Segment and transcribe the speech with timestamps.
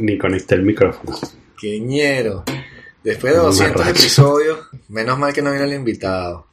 [0.00, 1.16] Ni conecté el micrófono.
[1.60, 2.44] ¡Qué ñero!
[3.02, 3.90] Después de Una 200 racha.
[3.98, 6.46] episodios, menos mal que no vino el invitado.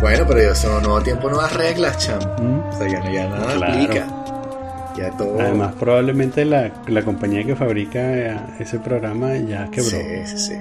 [0.00, 2.20] Bueno, pero ya son nuevo tiempo, nuevas reglas, cham.
[2.40, 2.68] Mm.
[2.68, 3.72] O sea, ya, no- ya nada Claro.
[3.72, 4.06] aplica.
[4.98, 5.40] Ya todo.
[5.40, 9.90] Además, probablemente la, la compañía que fabrica eh, ese programa ya quebró.
[9.90, 10.54] Sí, sí, sí.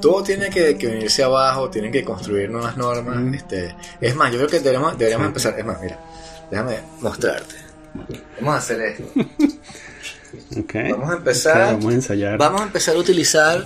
[0.00, 3.16] Todo tiene que, que venirse abajo, tienen que construir nuevas normas.
[3.16, 3.34] Mm.
[3.34, 5.28] Este, es más, yo creo que deberíamos, deberíamos Sí.
[5.28, 5.58] empezar.
[5.58, 5.98] Es más, mira,
[6.50, 7.54] déjame mostrarte.
[8.40, 9.04] Vamos a hacer esto.
[10.58, 10.74] Ok.
[10.90, 11.74] Vamos a empezar.
[11.74, 12.38] Vamos a ensayar.
[12.38, 13.64] Vamos a empezar a utilizar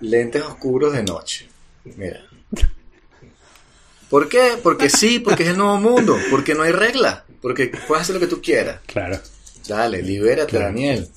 [0.00, 1.48] lentes oscuros de noche.
[1.96, 2.20] Mira.
[4.08, 4.52] ¿Por qué?
[4.62, 8.20] Porque sí, porque es el nuevo mundo, porque no hay regla, porque puedes hacer lo
[8.20, 8.78] que tú quieras.
[8.86, 9.18] Claro.
[9.68, 10.64] Dale, libérate, Claro.
[10.66, 11.08] Daniel.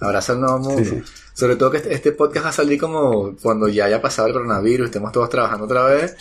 [0.00, 0.84] Abraza el nuevo mundo.
[0.88, 1.02] Sí.
[1.34, 4.34] Sobre todo que este, este podcast va a salir como cuando ya haya pasado el
[4.34, 6.16] coronavirus, estemos todos trabajando otra vez,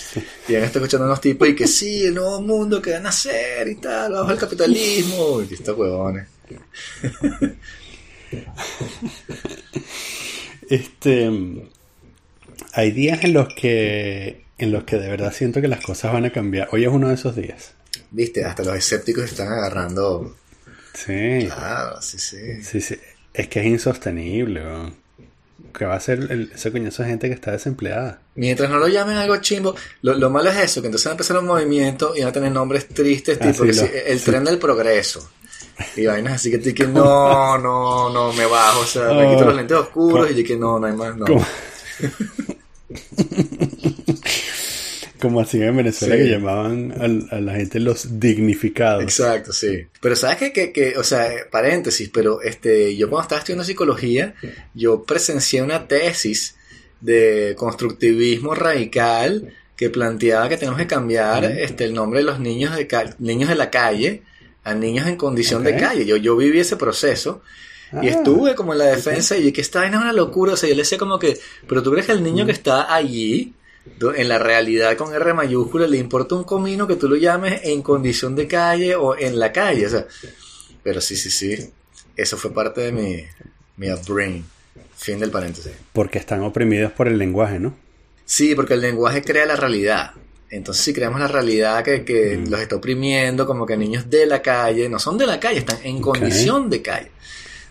[0.47, 3.09] y ya estar escuchando unos tipos y que sí, el nuevo mundo que van a
[3.09, 6.27] hacer y tal, bajo el capitalismo, y estos huevones.
[10.69, 11.31] Este.
[12.73, 14.43] Hay días en los que.
[14.57, 16.67] En los que de verdad siento que las cosas van a cambiar.
[16.71, 17.73] Hoy es uno de esos días.
[18.11, 20.35] Viste, hasta los escépticos están agarrando.
[21.05, 21.47] Sí.
[21.53, 22.61] Claro, sí, sí.
[22.63, 22.97] Sí, sí.
[23.33, 24.61] Es que es insostenible.
[25.77, 28.19] ¿Qué va a hacer el- ese coñazo de gente que está desempleada?
[28.35, 31.15] Mientras no lo llamen algo chimbo, lo, lo malo es eso, que entonces van a
[31.15, 34.25] empezar un movimiento y van a tener nombres tristes, Ah, tipo sí, lo- el sí.
[34.25, 35.29] tren del progreso.
[35.95, 39.29] Y vainas así que te que no, no, no, me bajo, o sea, me Oh.
[39.31, 40.39] quito los lentes oscuros ¿Cómo?
[40.39, 41.25] y que no, no hay más, no.
[45.19, 46.21] Como, así en Venezuela Sí.
[46.23, 49.03] que llamaban a, la gente los dignificados.
[49.03, 49.87] Exacto, sí.
[50.01, 54.35] Pero sabes que, que, que, o sea, paréntesis, pero este, yo cuando estaba estudiando psicología,
[54.73, 56.55] yo presencié una tesis
[57.01, 62.75] de constructivismo radical que planteaba que tenemos que cambiar este, el nombre de los niños
[62.75, 62.87] de,
[63.19, 64.23] niños de la calle
[64.63, 66.05] a niños en condición de calle.
[66.05, 67.41] Yo, yo viví ese proceso.
[67.93, 70.53] Y Ah, estuve como en la defensa y que esta vaina es una locura.
[70.53, 71.37] O sea, yo le decía como que,
[71.69, 73.53] pero tú crees que el niño que está allí,
[74.15, 77.81] en la realidad con R mayúscula, le importa un comino que tú lo llames en
[77.81, 79.85] condición de calle o en la calle.
[79.85, 80.05] O sea,
[80.83, 81.69] pero sí, sí, sí.
[82.15, 83.23] Eso fue parte de mi,
[83.77, 84.45] mi upbringing.
[84.95, 85.71] Fin del paréntesis.
[85.93, 87.75] Porque están oprimidos por el lenguaje, ¿no?
[88.25, 90.11] Sí, porque el lenguaje crea la realidad.
[90.49, 92.49] Entonces, si creamos la realidad que, que Mm.
[92.49, 95.77] los está oprimiendo, como que niños de la calle, no son de la calle, están
[95.83, 97.11] en condición de calle.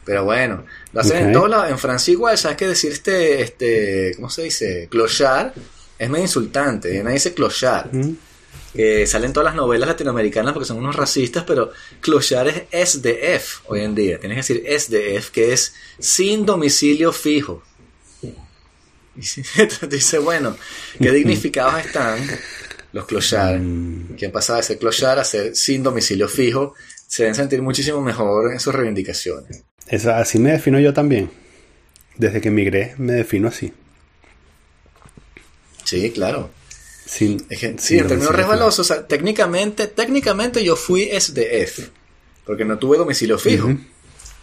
[0.05, 1.33] Pero bueno, lo hacen en Ok.
[1.33, 1.71] todos lados.
[1.71, 4.87] En Francia igual, ¿sabes qué decir este, este, ¿cómo se dice?
[4.89, 5.53] Clochard
[5.99, 7.03] es medio insultante.
[7.03, 7.91] Nadie dice clochard.
[8.75, 11.71] Que salen todas las novelas latinoamericanas porque son unos racistas, pero
[12.01, 14.21] clochard es SDF hoy en día.
[14.21, 17.63] Tienes que decir SDF, que es sin domicilio fijo.
[18.23, 20.57] Y dice, bueno,
[21.01, 22.19] ¿qué dignificados están
[22.93, 23.61] los clochard?
[23.61, 24.17] Mm.
[24.17, 26.75] Que han pasado de ser clochard a ser sin domicilio fijo.
[27.07, 29.63] Se deben sentir muchísimo mejor en sus reivindicaciones.
[29.89, 31.31] Esa- así me defino yo también.
[32.17, 33.73] Desde que emigré me defino así.
[35.87, 36.51] Sí, claro.
[37.07, 41.89] Sin, Es que, sin sí, en términos resbalosos, o sea, técnicamente, técnicamente yo fui SDF,
[42.45, 43.69] porque no tuve domicilio fijo,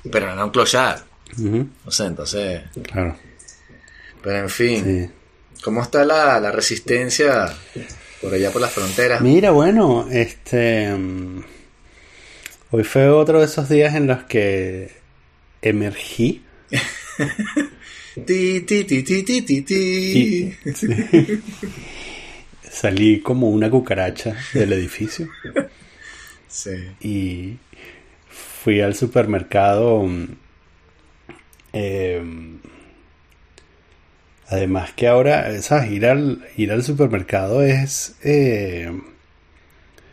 [0.10, 1.02] pero no era un clochard.
[1.38, 3.18] No sé, entonces, Claro.
[4.22, 5.62] pero en fin, Sí.
[5.64, 7.54] ¿cómo está la, la resistencia
[8.22, 9.20] por allá por las fronteras?
[9.22, 10.90] Mira, bueno, este.
[10.96, 11.44] mm,
[12.72, 14.92] Hoy fue otro de esos días en los que
[15.62, 16.44] emergí.
[18.14, 19.76] Ti, ti, ti, ti, ti, ti, ti.
[19.76, 20.54] Y
[22.70, 25.28] salí como una cucaracha del edificio
[26.48, 26.72] Sí.
[27.02, 27.58] y
[28.30, 30.04] fui al supermercado.
[30.04, 30.26] mm,
[31.74, 32.60] em,
[34.48, 35.92] además que ahora, ¿sabes?
[35.92, 38.92] Ir al, ir al supermercado es, eh,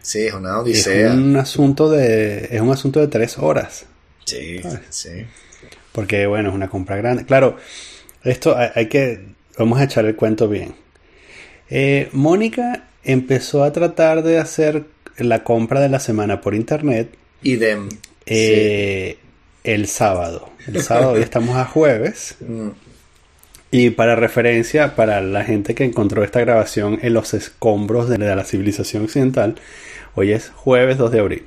[0.02, 1.12] Sí, es una es odisea.
[1.12, 3.84] un asunto de, es un asunto de tres horas.
[4.24, 4.80] Sí, ¿sabes?
[4.88, 5.10] sí.
[5.92, 7.26] Porque, bueno, es una compra grande.
[7.26, 7.58] Claro,
[8.24, 9.20] esto hay, hay que.
[9.58, 10.74] Vamos a echar el cuento bien.
[11.68, 14.84] Eh, Mónica empezó a tratar de hacer
[15.18, 17.10] la compra de la semana por internet
[17.42, 17.88] Idem.
[18.26, 19.18] eh,
[19.64, 20.50] el sábado.
[20.66, 22.36] El sábado, hoy estamos a jueves.
[22.38, 22.44] Sí.
[22.48, 22.70] Mm,
[23.72, 28.44] Y para referencia, para la gente que encontró esta grabación en los escombros de la
[28.44, 29.54] civilización occidental,
[30.16, 31.44] hoy es jueves 2 de abril.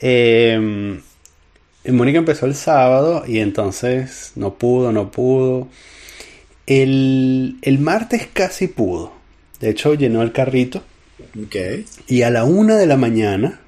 [0.00, 1.00] Eh,
[1.92, 5.68] Mónica empezó el sábado y entonces no pudo, no pudo.
[6.66, 9.12] El, el martes casi pudo.
[9.60, 10.82] De hecho, llenó el carrito
[11.42, 11.56] Ok.
[12.08, 13.60] y a la una de la mañana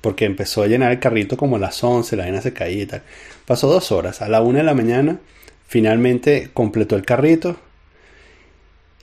[0.00, 2.86] porque empezó a llenar el carrito como a las 11, la vaina se caía y
[2.86, 3.02] tal.
[3.46, 5.18] Pasó dos horas, a la una de la mañana
[5.66, 7.56] finalmente completó el carrito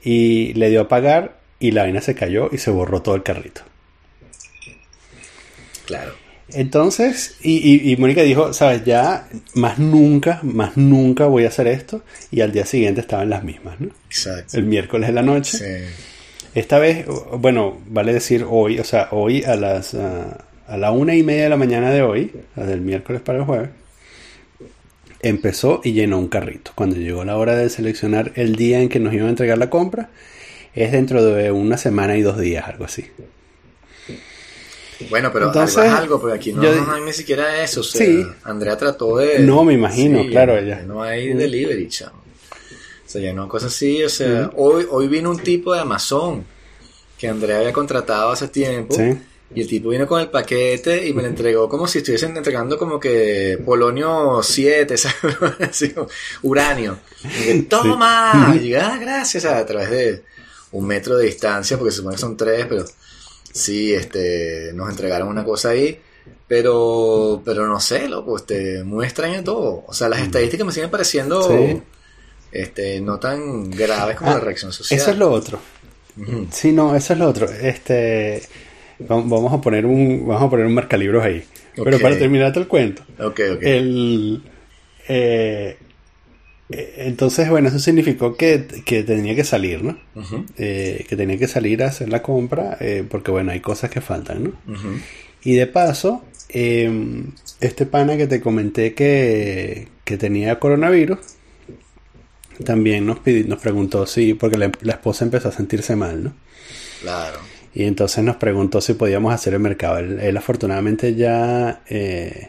[0.02, 3.22] y le dio a pagar y la vaina se cayó y se borró todo el
[3.22, 3.62] carrito.
[5.84, 6.25] Claro.
[6.52, 12.02] Entonces, y, y, Mónica dijo, sabes, ya más nunca, más nunca voy a hacer esto.
[12.30, 13.88] Y al día siguiente estaban las mismas, ¿no?
[14.06, 14.56] Exacto.
[14.56, 15.58] El miércoles de la noche.
[15.58, 15.92] Sí.
[16.54, 17.04] Esta vez,
[17.38, 21.44] bueno, vale decir hoy, o sea, hoy a las a, a la una y media
[21.44, 23.70] de la mañana de hoy, del miércoles para el jueves,
[25.20, 26.72] empezó y llenó un carrito.
[26.74, 29.70] Cuando llegó la hora de seleccionar el día en que nos iban a entregar la
[29.70, 30.10] compra,
[30.74, 33.06] es dentro de una semana y dos días, algo así.
[35.10, 37.80] Bueno, pero Entonces, algo, porque aquí no, no, hay ni siquiera eso.
[37.80, 38.26] O sea, sí.
[38.44, 39.40] Andrea trató de.
[39.40, 40.56] No, me imagino, sí, claro.
[40.56, 40.82] Ella.
[40.86, 42.22] No hay delivery, chamo.
[43.04, 44.02] O sea, ya no cosas así.
[44.02, 46.44] O sea, hoy, hoy vino un tipo de Amazon
[47.18, 48.94] que Andrea había contratado hace tiempo.
[48.94, 49.16] Sí.
[49.54, 52.76] Y el tipo vino con el paquete y me lo entregó como si estuviesen entregando
[52.76, 55.36] como que polonio 7, ¿sabes?
[55.60, 55.94] Así,
[56.42, 56.98] uranio.
[57.46, 58.52] Y ¡Toma!
[58.52, 58.68] Sí.
[58.68, 60.22] Y ah, gracias a, a través de
[60.72, 62.84] un metro de distancia, porque se supone que son tres, pero
[63.56, 65.98] sí, este, nos entregaron una cosa ahí,
[66.48, 69.84] pero, pero no sé, loco, este, muy extraño todo.
[69.86, 71.82] O sea, las estadísticas me siguen pareciendo, Sí.
[72.52, 74.98] este, no tan graves como Ah, la reacción social.
[75.00, 75.58] Eso es lo otro.
[76.50, 77.46] Sí, no, eso es lo otro.
[77.50, 78.42] Este,
[79.00, 81.44] vam- vamos a poner un, vamos a poner un marcalibros ahí.
[81.74, 83.58] Pero para terminarte el cuento, Ok, ok.
[83.62, 84.42] el,
[85.08, 85.76] eh,
[86.68, 89.96] entonces, bueno, eso significó que, que tenía que salir, ¿no?
[90.58, 94.00] Eh, que tenía que salir a hacer la compra, eh, porque bueno, hay cosas que
[94.00, 94.52] faltan, ¿no?
[95.44, 96.90] Y de paso, eh,
[97.60, 101.18] este pana que te comenté que, que tenía coronavirus,
[102.64, 106.34] también nos, pidi- nos preguntó si, porque la, la esposa empezó a sentirse mal, ¿no?
[107.02, 107.38] Claro.
[107.74, 109.98] Y entonces nos preguntó si podíamos hacer el mercado.
[109.98, 112.48] Él, él afortunadamente ya, eh,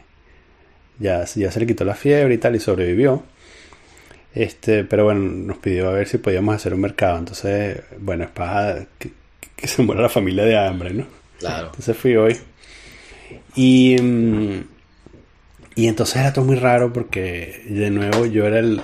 [1.00, 3.24] ya, ya se le quitó la fiebre y tal y sobrevivió.
[4.38, 7.18] Este, pero bueno, nos pidió a ver si podíamos hacer un mercado.
[7.18, 9.10] Entonces, bueno, es para que,
[9.56, 11.08] que se muera la familia de hambre, ¿no?
[11.40, 11.68] Claro.
[11.68, 12.38] Entonces fui hoy.
[13.56, 14.64] Y, mm,
[15.74, 18.84] y entonces era todo muy raro porque de nuevo yo era el,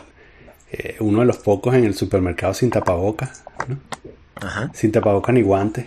[0.71, 3.77] eh, uno de los pocos en el supermercado sin tapabocas, ¿no?
[4.35, 4.71] Ajá.
[4.73, 5.85] sin tapabocas ni guantes.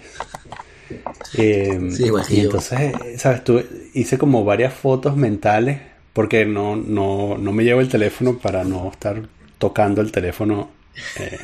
[1.37, 3.43] Eh, Sí, y entonces, ¿sabes?
[3.43, 3.61] Tú,
[3.95, 5.81] hice como varias fotos mentales
[6.13, 9.23] porque no, no, no me llevo el teléfono para no estar
[9.59, 10.71] tocando el teléfono
[11.19, 11.39] eh,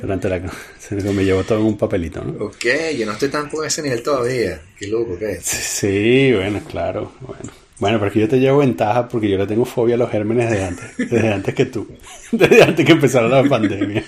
[0.00, 0.40] durante la...
[0.40, 0.48] que
[0.90, 2.46] me llevo todo en un papelito, ¿no?
[2.46, 2.64] Ok,
[2.96, 4.60] yo no estoy tampoco a ese nivel todavía.
[4.78, 5.38] Qué loco, ¿qué?
[5.42, 7.12] Sí, bueno, claro.
[7.20, 9.98] Bueno, bueno pero es que yo te llevo ventaja porque yo le tengo fobia a
[9.98, 11.88] los gérmenes desde antes, desde antes que tú,
[12.32, 14.04] desde antes que empezara la pandemia.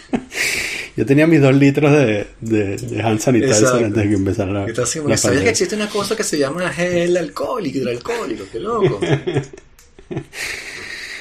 [0.97, 4.65] Yo tenía mis dos litros de, de, de hand sanitizer antes de que empezara la,
[4.65, 8.45] así, la ¿Sabías que existe una cosa que se llama gel alcohólico, hidroalcohólico?
[8.53, 9.01] Qué loco.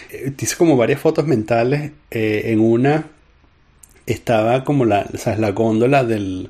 [0.09, 1.91] Eh, Hice como varias fotos mentales.
[2.11, 3.07] eh, en una
[4.05, 5.39] estaba como la, ¿sabes?
[5.39, 6.49] la góndola del,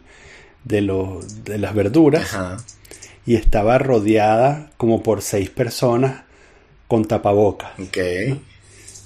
[0.64, 2.58] de, los, de las verduras Ajá.
[3.26, 6.24] y estaba rodeada como por seis personas
[6.88, 7.72] con tapabocas.
[7.80, 7.98] Ok.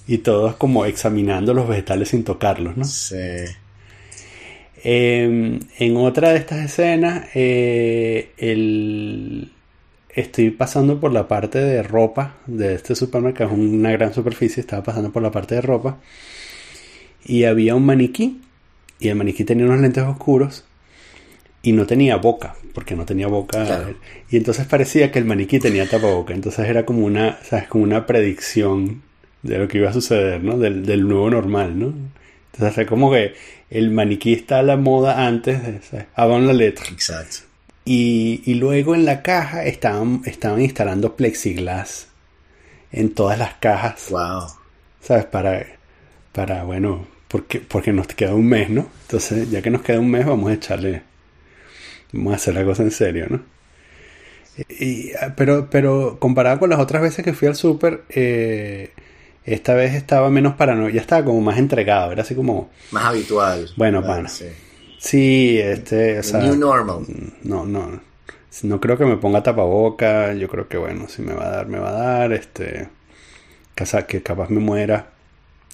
[0.08, 2.86] Y todos como examinando los vegetales sin tocarlos, ¿no?
[2.86, 3.16] Sí.
[4.84, 9.52] Eh, en otra de estas escenas, eh, el-
[10.14, 14.84] estoy pasando por la parte de ropa de este supermercado, es una gran superficie, estaba
[14.84, 15.98] pasando por la parte de ropa
[17.26, 18.42] y había un maniquí
[19.00, 20.66] y el maniquí tenía unos lentes oscuros
[21.62, 23.66] y no tenía boca, porque no tenía boca.
[23.66, 23.96] Claro.
[24.30, 27.68] Y entonces parecía que el maniquí tenía tapaboca, entonces era como una, ¿sabes?
[27.68, 29.02] Como una predicción
[29.44, 30.58] de lo que iba a suceder, ¿no?
[30.58, 31.94] Del, del nuevo normal, ¿no?
[32.52, 33.34] Entonces es como que
[33.70, 36.06] el maniquí está a la moda antes de ¿sabes?
[36.16, 36.86] avant la letra.
[36.92, 37.53] Exacto.
[37.86, 42.08] Y, y luego en la caja estaban, estaban instalando plexiglas
[42.92, 44.48] en todas las cajas, Wow.
[45.02, 45.26] ¿sabes?
[45.26, 45.66] Para,
[46.32, 48.88] para bueno, porque, porque nos queda un mes, ¿no?
[49.04, 51.04] Entonces, ya que nos queda un mes, vamos a echarle,
[52.14, 53.42] vamos a hacer la cosa en serio, ¿no?
[54.70, 58.92] Y, pero, pero comparado con las otras veces que fui al súper, eh,
[59.46, 63.70] esta vez estaba menos paranoia, ya estaba como más entregado, era así como, Más habitual.
[63.76, 64.30] Bueno, pana.
[64.30, 64.46] Sí.
[65.04, 67.08] Sí, este, o sea, New normal.
[67.44, 68.02] no, no,
[68.64, 71.68] no creo que me ponga tapaboca, yo creo que bueno, si me va a dar,
[71.68, 72.90] me va a dar, este,
[73.76, 75.14] casa- que capaz me muera,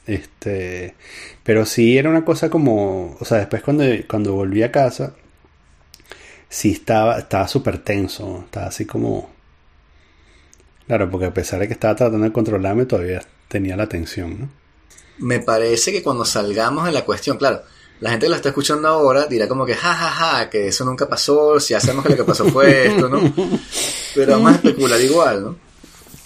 [0.08, 0.96] este,
[1.44, 5.16] pero sí era una cosa como, o sea, después cuando, cuando volví a casa,
[6.50, 9.30] sí estaba, estaba súper tenso, estaba así como,
[10.88, 14.50] claro, porque a pesar de que estaba tratando de controlarme, todavía tenía la tensión, ¿no?
[15.18, 17.62] Me parece que cuando salgamos de la cuestión, claro,
[18.02, 20.86] la gente que lo está escuchando ahora dirá como que ja, ja, ja, que eso
[20.86, 23.34] nunca pasó, si hacemos que lo que pasó fue esto, ¿no?
[24.16, 25.56] Pero vamos a especular igual, ¿no?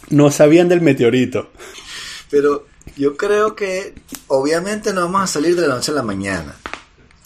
[0.10, 1.50] No sabían del meteorito.
[2.30, 3.96] Pero yo creo que
[4.28, 6.56] obviamente no vamos a salir de la noche a la mañana.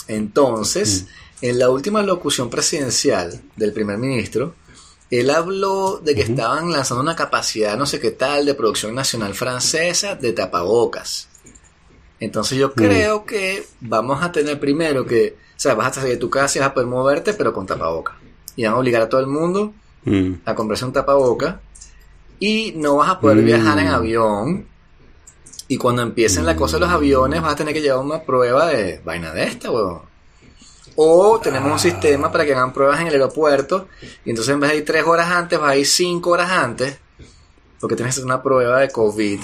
[0.07, 1.03] Entonces,
[1.41, 1.45] mm.
[1.45, 4.55] en la última locución presidencial del primer ministro,
[5.09, 9.33] él habló de que estaban lanzando una capacidad no sé qué tal de producción nacional
[9.33, 11.29] francesa de tapabocas.
[12.19, 12.71] Entonces yo mm.
[12.73, 16.57] creo que vamos a tener primero que, o sea, vas a salir de tu casa
[16.57, 18.15] y vas a poder moverte, pero con tapabocas.
[18.55, 19.73] Y van a obligar a todo el mundo
[20.05, 20.33] mm.
[20.45, 21.61] a comprarse un tapaboca.
[22.39, 24.67] Y no vas a poder viajar en avión
[25.67, 28.67] y cuando empiecen la cosa de los aviones, vas a tener que llevar una prueba
[28.67, 30.01] de vaina de esta, weón.
[30.95, 33.87] O tenemos un sistema para que hagan pruebas en el aeropuerto.
[34.25, 36.97] Y entonces en vez de ir tres horas antes, vas a ir cinco horas antes.
[37.79, 39.39] Porque tienes que hacer una prueba de COVID.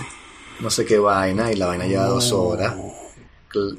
[0.64, 1.52] No sé qué vaina.
[1.52, 2.74] Y la vaina lleva dos horas.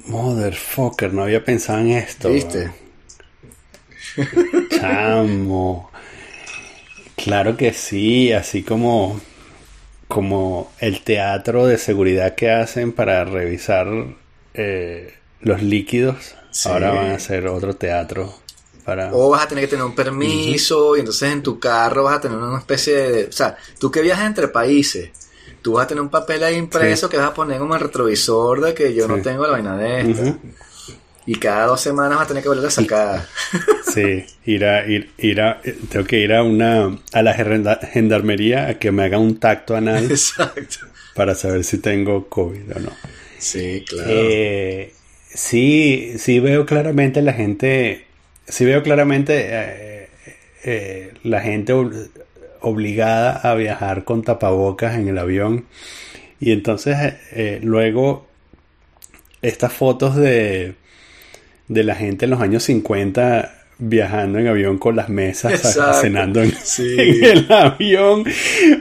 [0.06, 2.28] Motherfucker, no había pensado en esto.
[2.28, 2.70] ¿Viste?
[4.70, 5.90] Chamo.
[7.16, 9.20] Claro que sí, así como
[10.08, 13.88] como el teatro de seguridad que hacen para revisar
[14.52, 16.36] eh, los líquidos.
[16.66, 18.32] Ahora van a hacer otro teatro.
[18.84, 19.12] Para...
[19.14, 22.20] O vas a tener que tener un permiso y entonces en tu carro vas a
[22.20, 23.24] tener una especie de...
[23.24, 25.10] O sea, tú que viajas entre países,
[25.64, 28.60] tú vas a tener un papel ahí impreso que vas a poner como el retrovisor
[28.60, 30.38] de que yo no tengo la vaina de esta.
[31.24, 33.26] Y cada dos semanas vas a tener que volver a sacar.
[33.94, 38.78] Sí, ir a, ir, ir a, tengo que ir a una, a la gendarmería a
[38.78, 40.04] que me haga un tacto anal.
[40.10, 40.86] Exacto.
[41.14, 42.90] Para saber si tengo COVID o no.
[43.38, 44.10] Sí, claro.
[44.10, 44.92] Eh,
[45.32, 48.04] sí, sí veo claramente la gente,
[48.46, 50.08] sí veo claramente eh,
[50.64, 51.72] eh, la gente
[52.64, 55.66] obligada a viajar con tapabocas en el avión.
[56.40, 57.14] Y entonces
[57.62, 58.26] luego
[59.42, 60.74] estas fotos de
[61.68, 66.54] de la gente en los años 50 viajando en avión con las mesas, cenando en,
[66.78, 68.24] el avión,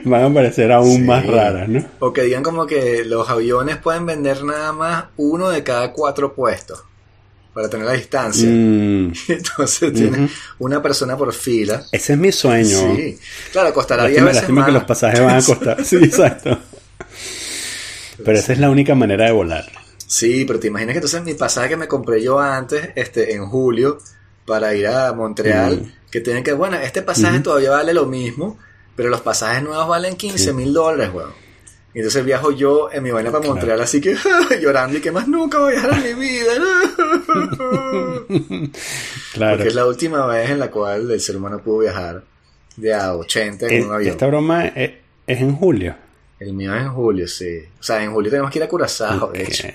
[0.04, 1.84] van a parecer aún más raras, ¿no?
[1.98, 6.34] O que digan como que los aviones pueden vender nada más uno de cada cuatro
[6.34, 6.84] puestos
[7.54, 8.48] para tener la distancia.
[8.48, 9.12] Mm.
[9.28, 11.84] Entonces tiene una persona por fila.
[11.92, 12.96] Ese es mi sueño.
[12.96, 13.18] Sí.
[13.52, 14.66] Claro, costará 10 veces más.
[14.66, 15.84] que los pasajes van a costar.
[15.84, 16.58] sí, exacto.
[18.24, 19.64] Pero esa es la única manera de volar.
[20.06, 23.46] Sí, pero te imaginas que entonces mi pasaje que me compré yo antes, este, en
[23.46, 23.98] julio,
[24.44, 26.10] para ir a Montreal, mm.
[26.10, 28.58] que tienen que, bueno, este pasaje todavía vale lo mismo,
[28.94, 31.43] pero los pasajes nuevos valen 15 mil dólares, weón.
[31.94, 34.16] Y entonces viajo yo en mi vaina para Montreal, así que
[34.60, 36.52] llorando y que más nunca voy a viajar en mi vida.
[39.32, 39.56] claro.
[39.56, 42.24] Porque es la última vez en la cual el ser humano pudo viajar
[42.76, 44.10] de a 80 en un avión.
[44.10, 44.90] Esta broma es
[45.26, 45.94] en julio.
[46.40, 47.60] El mío es en julio, sí.
[47.78, 49.68] O sea, en julio tenemos que ir a Curazao, de hecho.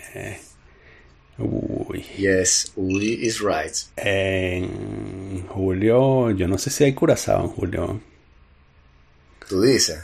[1.37, 2.01] Uy.
[2.17, 3.73] Yes, Udi is right.
[3.95, 8.01] En julio, yo no sé si hay Curazao en julio.
[9.47, 10.01] Tú dices.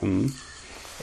[0.00, 0.24] Mm.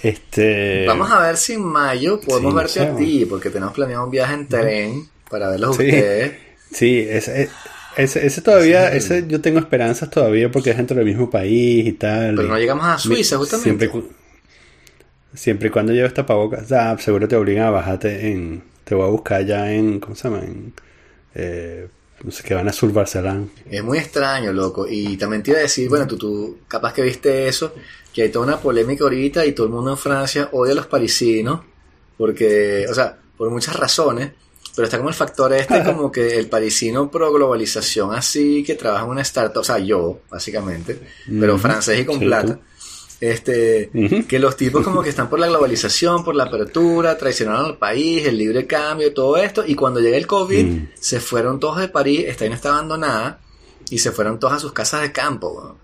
[0.03, 0.85] Este.
[0.87, 4.33] Vamos a ver si en mayo podemos verte a ti, porque tenemos planeado un viaje
[4.33, 5.83] en tren para verlos sí.
[5.83, 6.33] ustedes.
[6.71, 7.49] Sí, ese,
[7.97, 12.35] ese, todavía, ese yo tengo esperanzas todavía porque es dentro del mismo país y tal.
[12.35, 13.89] Pero no llegamos a Suiza, justamente.
[13.89, 14.11] Siempre,
[15.33, 18.63] siempre y cuando lleves tapabocas, ah, seguro te obligan a bajarte en.
[18.83, 19.99] Te voy a buscar ya en.
[19.99, 20.43] ¿Cómo se llama?
[20.43, 20.73] En.
[21.35, 21.87] Eh,
[22.43, 23.47] qué van a sur Barcelona.
[23.69, 24.87] Es muy extraño, loco.
[24.89, 27.73] Y también te iba a decir, bueno, tú, tú capaz que viste eso,
[28.13, 30.87] que hay toda una polémica ahorita y todo el mundo en Francia odia a los
[30.87, 31.61] parisinos,
[32.17, 34.31] porque, o sea, por muchas razones
[34.77, 39.05] pero está como el factor este, como que el parisino pro globalización, así que trabaja
[39.05, 40.99] en una startup, o sea, yo, básicamente,
[41.39, 42.59] pero francés y con plata.
[43.19, 43.89] Este,
[44.27, 48.27] que los tipos como que están por la globalización, por la apertura, traicionaron al país,
[48.27, 50.89] el libre cambio, todo esto, y cuando llega el COVID, mm.
[50.99, 53.39] se fueron todos de París, esta está abandonada,
[53.89, 55.77] y se fueron todos a sus casas de campo.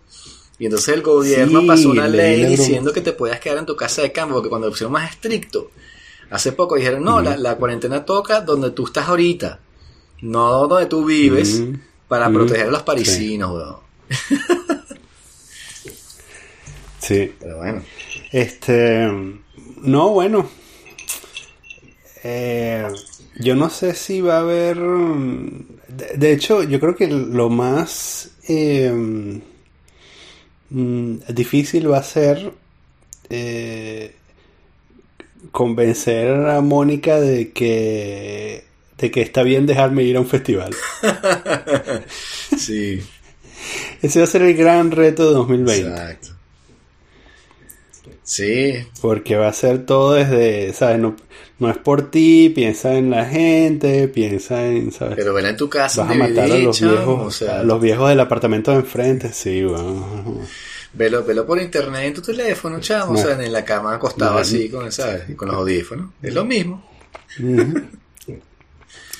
[0.59, 4.03] Y entonces el gobierno pasó una ley diciendo que te podías quedar en tu casa
[4.03, 5.71] de campo, porque cuando lo pusieron más estricto,
[6.33, 9.59] Hace poco dijeron, no, la, cuarentena toca donde tú estás ahorita,
[10.21, 11.61] no donde tú vives,
[12.07, 13.77] para proteger a los parisinos,
[14.09, 14.35] sí.
[17.07, 17.81] Pero bueno.
[18.31, 19.07] Este,
[19.81, 20.49] no, bueno.
[22.23, 22.87] Eh,
[23.35, 24.77] yo no sé si va a haber...
[24.77, 28.91] De, hecho, yo creo que lo más eh,
[30.69, 32.51] mm, difícil va a ser
[33.29, 34.15] eh,
[35.51, 38.63] convencer a Mónica de que
[38.97, 40.73] de que está bien dejarme ir a un festival.
[42.57, 43.01] sí.
[44.01, 45.89] Ese va a ser el gran reto de 2020.
[45.89, 46.29] Exacto.
[48.23, 48.87] Sí.
[49.01, 50.99] Porque va a ser todo desde, ¿sabes?
[50.99, 51.15] No,
[51.59, 55.15] no es por ti, piensa en la gente, piensa en, ¿sabes?
[55.17, 56.03] Pero ven en tu casa.
[56.03, 60.41] Vas a matar a los viejos, a los viejos del apartamento de enfrente, sí, bueno.
[60.93, 64.69] Velo, velo por internet en tu teléfono, chamo, o sea, en la cama acostado así,
[64.69, 65.35] con, ¿sabes?
[65.35, 66.11] con los audífonos.
[66.21, 66.87] Es lo mismo.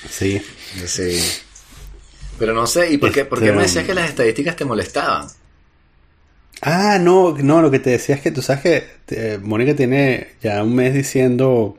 [0.08, 0.40] sí.
[0.86, 1.20] Sí.
[2.38, 5.28] Pero no sé, ¿y por qué, por qué me decías que las estadísticas te molestaban?
[6.66, 10.28] Ah, no, no, lo que te decía es que tú sabes que eh, Mónica tiene
[10.42, 11.76] ya un mes diciendo,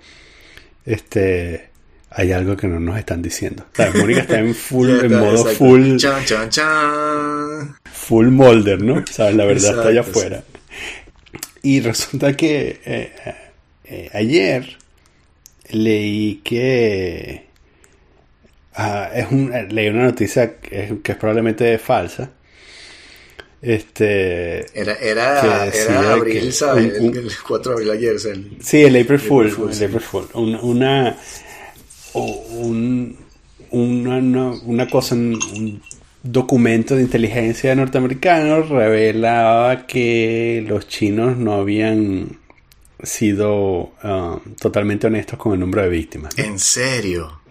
[0.85, 1.69] este,
[2.11, 3.65] hay algo que no nos están diciendo.
[3.95, 5.97] Mónica está en full, en modo full.
[5.97, 7.75] Chan, chan, chan.
[7.91, 9.03] Full molder, ¿no?
[9.09, 9.35] ¿Sabes?
[9.35, 10.43] La verdad está allá afuera.
[11.63, 13.11] Y resulta que eh,
[13.85, 14.77] eh, ayer
[15.71, 17.47] leí que
[18.75, 22.29] ah, es un, leí una noticia que es probablemente falsa
[23.61, 26.93] este, era, era, era abril, ¿sabes?
[26.93, 28.19] el, 4 de abril ayer.
[28.59, 29.47] sí, el April Fool.
[29.47, 30.27] el April Fool.
[30.33, 31.17] Una,
[33.71, 35.81] una, una, cosa, un
[36.23, 42.39] documento de inteligencia norteamericano revelaba que los chinos no habían
[43.03, 46.37] sido uh, totalmente honestos con el número de víctimas.
[46.37, 47.41] ¿En serio?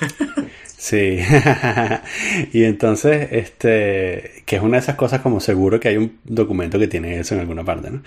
[0.78, 1.18] Sí,
[2.52, 6.78] y entonces, este, que es una de esas cosas como seguro que hay un documento
[6.78, 8.02] que tiene eso en alguna parte, ¿no?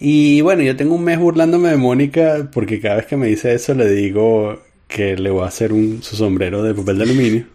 [0.00, 3.54] Y bueno, yo tengo un mes burlándome de Mónica porque cada vez que me dice
[3.54, 7.46] eso le digo que le voy a hacer un, su sombrero de papel de aluminio.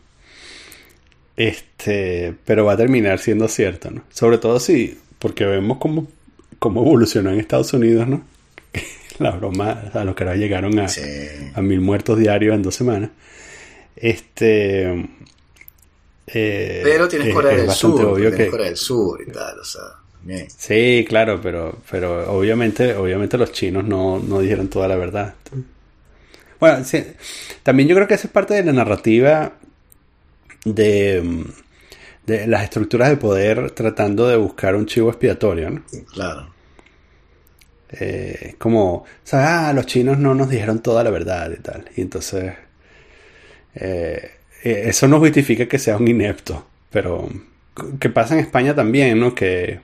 [1.35, 4.03] Este, pero va a terminar siendo cierto, ¿no?
[4.11, 6.07] Sobre todo si, porque vemos cómo,
[6.57, 8.23] cómo evolucionó en Estados Unidos, ¿no?
[9.19, 10.87] La broma, a los que ahora llegaron a,
[11.53, 13.09] a mil muertos diarios en dos semanas.
[13.97, 15.09] Este.
[16.27, 18.05] Eh, pero tienes Corea del Sur.
[18.05, 18.49] Obvio que...
[18.49, 19.83] Corea del Sur y tal, o sea.
[20.49, 25.35] Sí, claro, pero, pero obviamente, obviamente los chinos no, no dijeron toda la verdad.
[26.59, 26.83] Bueno,
[27.63, 29.53] también yo creo que esa es parte de la narrativa
[30.65, 31.45] de,
[32.25, 35.83] de las estructuras de poder tratando de buscar un chivo expiatorio, ¿no?
[36.13, 36.53] Claro.
[37.89, 41.85] Eh, como, Ah, los chinos no nos dijeron toda la verdad y tal.
[41.95, 42.53] Y entonces
[43.79, 44.31] eh,
[44.63, 47.29] eh, eso no justifica que sea un inepto, pero
[47.99, 49.35] que pasa en España también, ¿no?
[49.35, 49.79] Que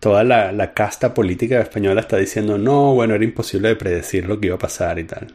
[0.00, 4.48] toda la, casta política española está diciendo, no, bueno, era imposible de predecir lo que
[4.48, 5.32] iba a pasar y tal.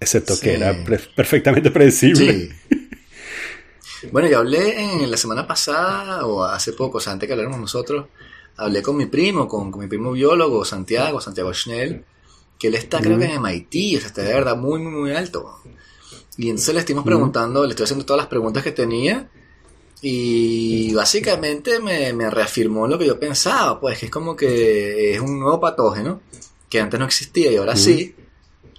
[0.00, 0.74] Excepto que era
[1.16, 2.54] perfectamente predecible.
[4.12, 7.60] bueno, yo hablé en la semana pasada, o hace poco, o sea, antes que habláramos
[7.60, 8.06] nosotros,
[8.56, 12.04] hablé con mi primo, con, mi primo biólogo, Santiago, Santiago Schnell,
[12.58, 15.12] que él está, creo que en MIT, o sea, está de verdad muy, muy, muy
[15.12, 15.60] alto.
[16.38, 19.28] Y entonces le estuvimos preguntando, le estoy haciendo todas las preguntas que tenía.
[20.00, 25.20] Y básicamente me, me, reafirmó lo que yo pensaba, pues que es como que es
[25.20, 26.20] un nuevo patógeno
[26.68, 28.14] que antes no existía y ahora sí.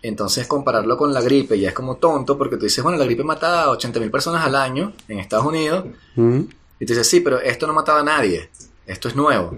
[0.01, 3.25] Entonces compararlo con la gripe ya es como tonto porque tú dices, bueno, la gripe
[3.25, 5.85] mata a 80.000 personas al año en Estados Unidos.
[6.15, 8.49] Y tú dices, sí, pero esto no mataba a nadie,
[8.87, 9.57] esto es nuevo.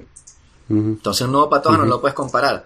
[0.67, 2.65] Entonces un nuevo patógeno no lo puedes comparar.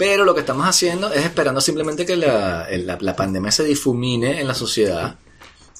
[0.00, 4.48] Pero lo que estamos haciendo es esperando simplemente que la, la, pandemia se difumine en
[4.48, 5.18] la sociedad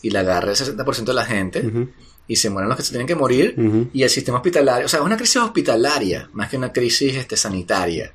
[0.02, 1.88] y la agarre el 60% de la gente
[2.28, 3.54] y se mueran los que se tienen que morir.
[3.94, 7.34] Y el sistema hospitalario, o sea, es una crisis hospitalaria más que una crisis este,
[7.34, 8.12] sanitaria.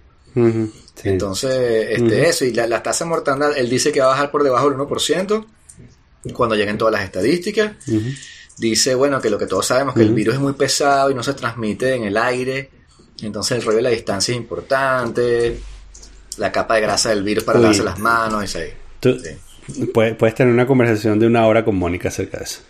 [1.03, 4.29] Entonces, este, eso, y la, la, tasa de mortandad, él dice que va a bajar
[4.29, 5.43] por debajo del 1%
[6.33, 7.77] cuando lleguen todas las estadísticas.
[8.59, 11.23] Dice, bueno, que lo que todos sabemos, que el virus es muy pesado y no
[11.23, 12.69] se transmite en el aire,
[13.23, 15.57] entonces el rollo de la distancia es importante
[16.37, 18.73] la capa de grasa del virus para lavarse las manos y ahí.
[19.93, 22.61] puedes, tener una conversación de una hora con Mónica acerca de eso.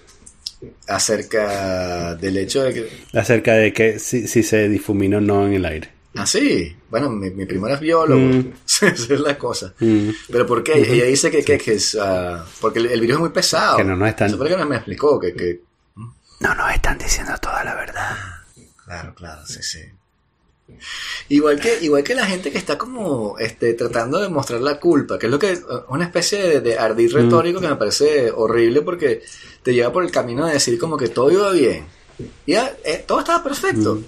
[0.88, 2.90] Acerca del hecho de que...
[3.14, 5.90] Acerca de que si, se difumina o no en el aire.
[6.16, 6.76] Ah, sí.
[6.90, 8.22] Bueno, mi, mi primo era biólogo.
[8.22, 8.54] Mm.
[8.66, 9.74] Esa es la cosa.
[9.80, 10.10] Mm.
[10.32, 10.74] Pero ¿por qué?
[10.80, 11.98] Ella dice que, que, es...
[12.62, 13.78] Porque el, virus es muy pesado.
[13.78, 14.32] Que no nos están...
[14.32, 15.20] Que me, me explicó.
[15.20, 15.62] Que, que...
[16.40, 18.16] No nos están diciendo toda la verdad.
[18.86, 19.80] Claro, claro, sí, sí.
[21.30, 25.18] Igual que, igual que la gente que está como este, tratando de mostrar la culpa,
[25.18, 25.60] que es lo que
[25.90, 27.16] una especie de, ardid mm.
[27.16, 29.24] retórico que me parece horrible porque
[29.64, 31.86] te lleva por el camino de decir como que todo iba bien.
[32.48, 33.96] Ya, eh, todo estaba perfecto.
[33.96, 34.04] Mm.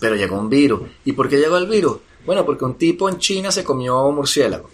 [0.00, 0.82] Pero llegó un virus.
[1.04, 1.98] ¿Y por qué llegó el virus?
[2.26, 4.70] Bueno, porque un tipo en China se comió murciélago.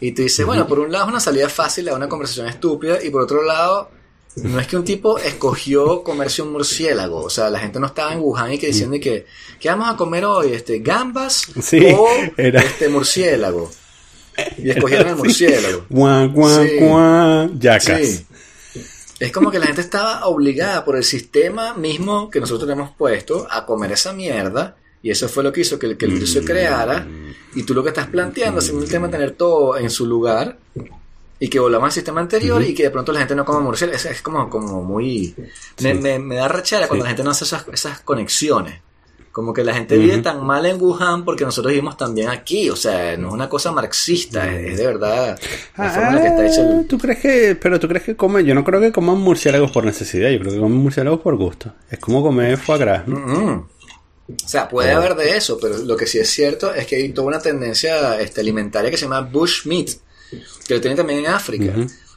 [0.00, 3.02] Y te dice, bueno, por un lado es una salida fácil a una conversación estúpida
[3.02, 3.88] y por otro lado
[4.36, 7.18] no es que un tipo escogió comerse un murciélago.
[7.24, 9.26] O sea, la gente no estaba en Wuhan y que diciendo que,
[9.60, 10.52] ¿qué vamos a comer hoy?
[10.52, 11.46] Este, gambas
[11.94, 13.70] o este murciélago.
[14.58, 15.84] Y escogieron el murciélago.
[18.06, 18.26] sí.
[19.20, 23.46] Es como que la gente estaba obligada por el sistema mismo que nosotros tenemos puesto
[23.50, 26.32] a comer esa mierda Y eso fue lo que hizo que, el- que el virus
[26.32, 27.06] se creara.
[27.54, 30.58] Y tú lo que estás planteando es simplemente mantener todo en su lugar
[31.44, 33.96] y que volvamos al sistema anterior y que de pronto la gente no coma murciélago.
[33.96, 35.34] Es, es como, como muy...
[35.82, 35.98] Me, Sí.
[36.00, 38.80] me, me da rechera cuando la gente no hace esas, esas conexiones.
[39.32, 42.68] Como que la gente vive tan mal en Wuhan porque nosotros vivimos también aquí.
[42.70, 45.38] O sea, no es una cosa marxista, es, es de verdad
[45.76, 46.86] la forma en la que está hecho Ah, el...
[46.86, 49.84] ¿Tú crees que, pero tú crees que comen, yo no creo que coman murciélagos por
[49.84, 51.72] necesidad, yo creo que comen murciélagos por gusto.
[51.90, 53.08] Es como comer foie gras.
[53.08, 53.16] ¿no?
[53.18, 53.66] Mm.
[54.44, 54.98] O sea, puede Oh.
[54.98, 58.20] haber de eso, pero lo que sí es cierto es que hay toda una tendencia
[58.20, 59.88] este, alimentaria que se llama bush meat,
[60.66, 61.74] que lo tienen también en África.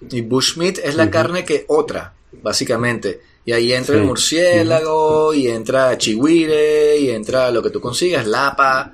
[0.09, 3.21] Y bush meat es la carne que otra, básicamente.
[3.45, 4.01] Y ahí entra Sí.
[4.01, 8.91] el murciélago, y entra chihuire, y entra lo que tú consigas, lapa.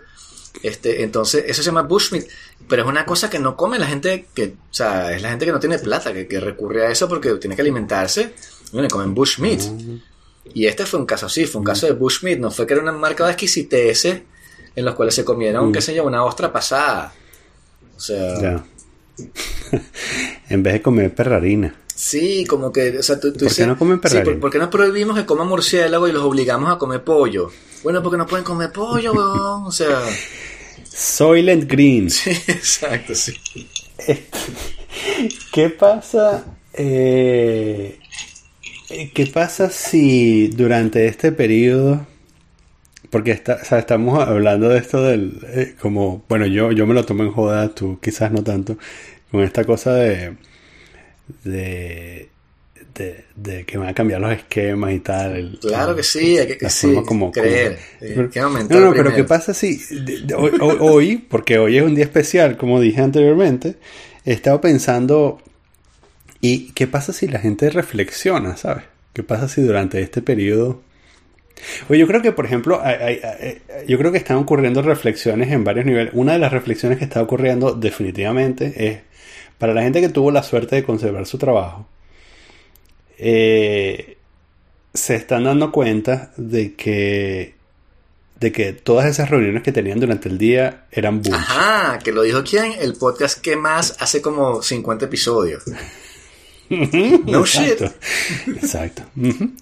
[0.61, 2.25] Este, entonces, eso se llama bushmeat.
[2.67, 5.45] Pero es una cosa que no come la gente que, o sea, es la gente
[5.45, 8.33] que no tiene plata, que, que recurre a eso porque tiene que alimentarse.
[8.71, 9.61] Bueno, comen bushmeat.
[10.53, 12.39] Y este fue un caso así, fue un caso de bushmeat.
[12.39, 14.21] No fue que era una marca de exquisiteces
[14.75, 17.13] en los cuales se comieron, qué sé yo, una ostra pasada.
[17.95, 18.63] O sea.
[20.49, 21.75] en vez de comer perrarina.
[21.95, 24.23] sí, como que, o sea, tú, tú ¿Por qué no comen sí, perrarina?
[24.23, 27.51] ¿por, por qué no prohibimos que coman murciélago y los obligamos a comer pollo?
[27.83, 29.65] Bueno, porque no pueden comer pollo, weón.
[29.65, 30.01] O sea,
[30.89, 32.09] Soylent Green.
[32.09, 33.33] sí, exacto, sí.
[35.53, 36.45] ¿Qué pasa?
[36.73, 37.99] eh,
[39.13, 42.05] ¿Qué pasa si durante este periodo,
[43.11, 46.93] porque está, o sea, estamos hablando de esto del, eh, como, bueno, yo, yo me
[46.95, 48.77] lo tomo en joda, tú quizás no tanto,
[49.29, 50.35] con esta cosa de,
[51.43, 52.29] de,
[52.95, 55.35] de, de que van a cambiar los esquemas y tal.
[55.35, 57.79] el- Claro que sí, hay que, sí, como- creer.
[57.99, 59.13] como- aumentar no, no, pero.
[59.15, 59.79] ¿qué pasa si
[60.35, 63.75] hoy- hoy, porque hoy es un día especial, como dije anteriormente,
[64.25, 65.39] he estado pensando,
[66.41, 68.83] ¿y qué pasa si la gente reflexiona, ¿sabes?
[69.13, 70.81] ¿Qué pasa si durante este periodo...
[71.89, 75.51] Oye, yo creo que, por ejemplo, hay- hay- hay- yo creo que están ocurriendo reflexiones
[75.51, 76.11] en varios niveles.
[76.15, 78.99] Una de las reflexiones que está ocurriendo definitivamente es,
[79.57, 81.87] para la gente que tuvo la suerte de conservar su trabajo,
[83.17, 84.17] eh,
[84.93, 87.55] se están dando cuenta de que
[88.39, 91.35] de que todas esas reuniones que tenían durante el día eran bullshit.
[91.35, 95.63] Ajá, que lo dijo quién, el podcast que más hace como 50 episodios.
[97.25, 97.81] No shit.
[98.47, 99.03] Exacto.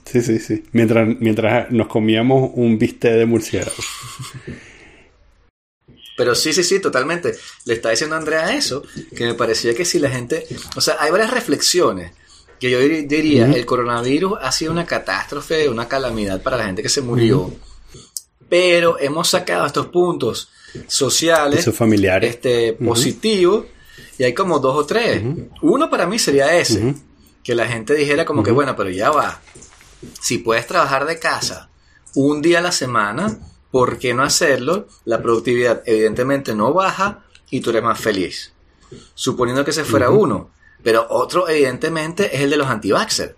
[0.05, 0.63] Sí, sí, sí.
[0.73, 3.71] Mientras, mientras nos comíamos un bistec de murciélago.
[6.17, 7.33] Pero sí, sí, sí, totalmente.
[7.65, 8.83] Le está diciendo Andrea eso,
[9.15, 10.45] que me parecía que si la gente...
[10.75, 12.11] O sea, hay varias reflexiones
[12.59, 16.83] que yo dir- diría, el coronavirus ha sido una catástrofe, una calamidad para la gente
[16.83, 17.53] que se murió,
[18.49, 20.49] pero hemos sacado estos puntos
[20.87, 22.31] sociales familiares.
[22.31, 23.65] este, positivos
[24.19, 25.23] y hay como dos o tres.
[25.61, 26.93] Uno para mí sería ese,
[27.41, 29.39] que la gente dijera como que, bueno, pero ya va,
[30.21, 31.69] si puedes trabajar de casa
[32.15, 33.39] un día a la semana,
[33.71, 34.89] ¿por qué no hacerlo?
[35.05, 38.51] La productividad evidentemente no baja y tú eres más feliz.
[39.15, 40.51] Suponiendo que ese fuera uno.
[40.83, 43.37] Pero otro evidentemente es el de los anti-vaxxer.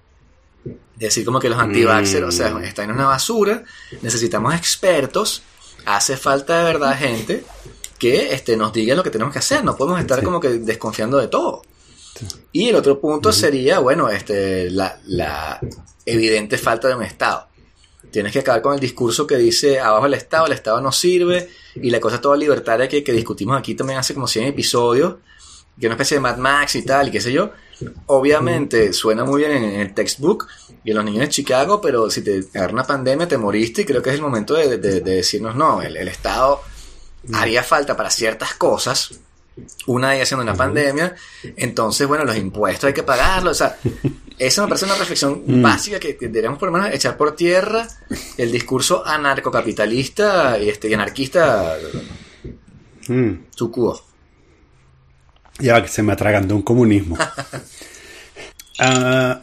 [0.65, 3.63] Es decir, como que los anti-vaxxer, o sea, están en una basura,
[4.01, 5.43] necesitamos expertos,
[5.85, 7.43] hace falta de verdad gente
[8.01, 10.25] que este, nos diga lo que tenemos que hacer, no podemos estar Sí.
[10.25, 11.61] como que desconfiando de todo.
[12.51, 15.59] Y el otro punto sería, bueno, este, la, la
[16.05, 17.47] evidente falta de un Estado.
[18.09, 21.47] Tienes que acabar con el discurso que dice abajo el Estado, el Estado no sirve,
[21.75, 25.15] y la cosa toda libertaria que, que discutimos aquí también hace como 100 episodios,
[25.79, 27.51] que es una especie de Mad Max y tal, y qué sé yo.
[28.07, 30.47] Obviamente suena muy bien en, en el textbook
[30.83, 33.85] y en los niños de Chicago, pero si te agarra una pandemia te moriste y
[33.85, 36.61] creo que es el momento de, de- de decirnos no, el, el Estado
[37.33, 39.19] haría falta para ciertas cosas,
[39.85, 41.15] una de ellas siendo una pandemia,
[41.55, 43.77] entonces bueno, los impuestos hay que pagarlos, o sea,
[44.39, 47.87] esa me parece una reflexión básica que, que deberíamos por lo menos echar por tierra
[48.37, 51.75] el discurso anarcocapitalista y este y anarquista
[53.07, 53.45] Mm.
[53.55, 53.99] sucubo.
[55.59, 57.17] Ya va que se me atragantó un comunismo.
[58.79, 59.41] Ah,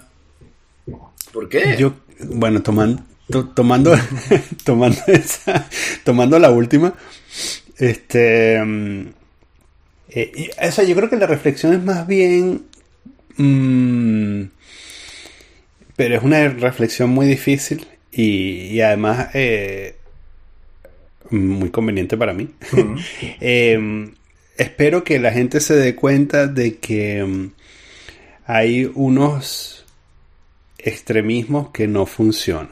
[1.32, 1.76] ¿Por qué?
[1.78, 1.92] yo,
[2.24, 3.94] bueno, tomando, to- tomando,
[4.64, 5.68] tomando esa,
[6.04, 6.94] tomando la última,
[7.78, 9.06] este, mm,
[10.10, 12.64] eh, y- o sea, yo creo que la reflexión es más bien,
[13.36, 14.42] mm,
[15.96, 19.96] pero es una reflexión muy difícil y, y además eh,
[21.30, 22.48] muy conveniente para mí.
[23.40, 24.10] Eh,
[24.56, 27.52] espero que la gente se dé cuenta de que mm,
[28.46, 29.84] hay unos
[30.78, 32.70] extremismos que no funcionan.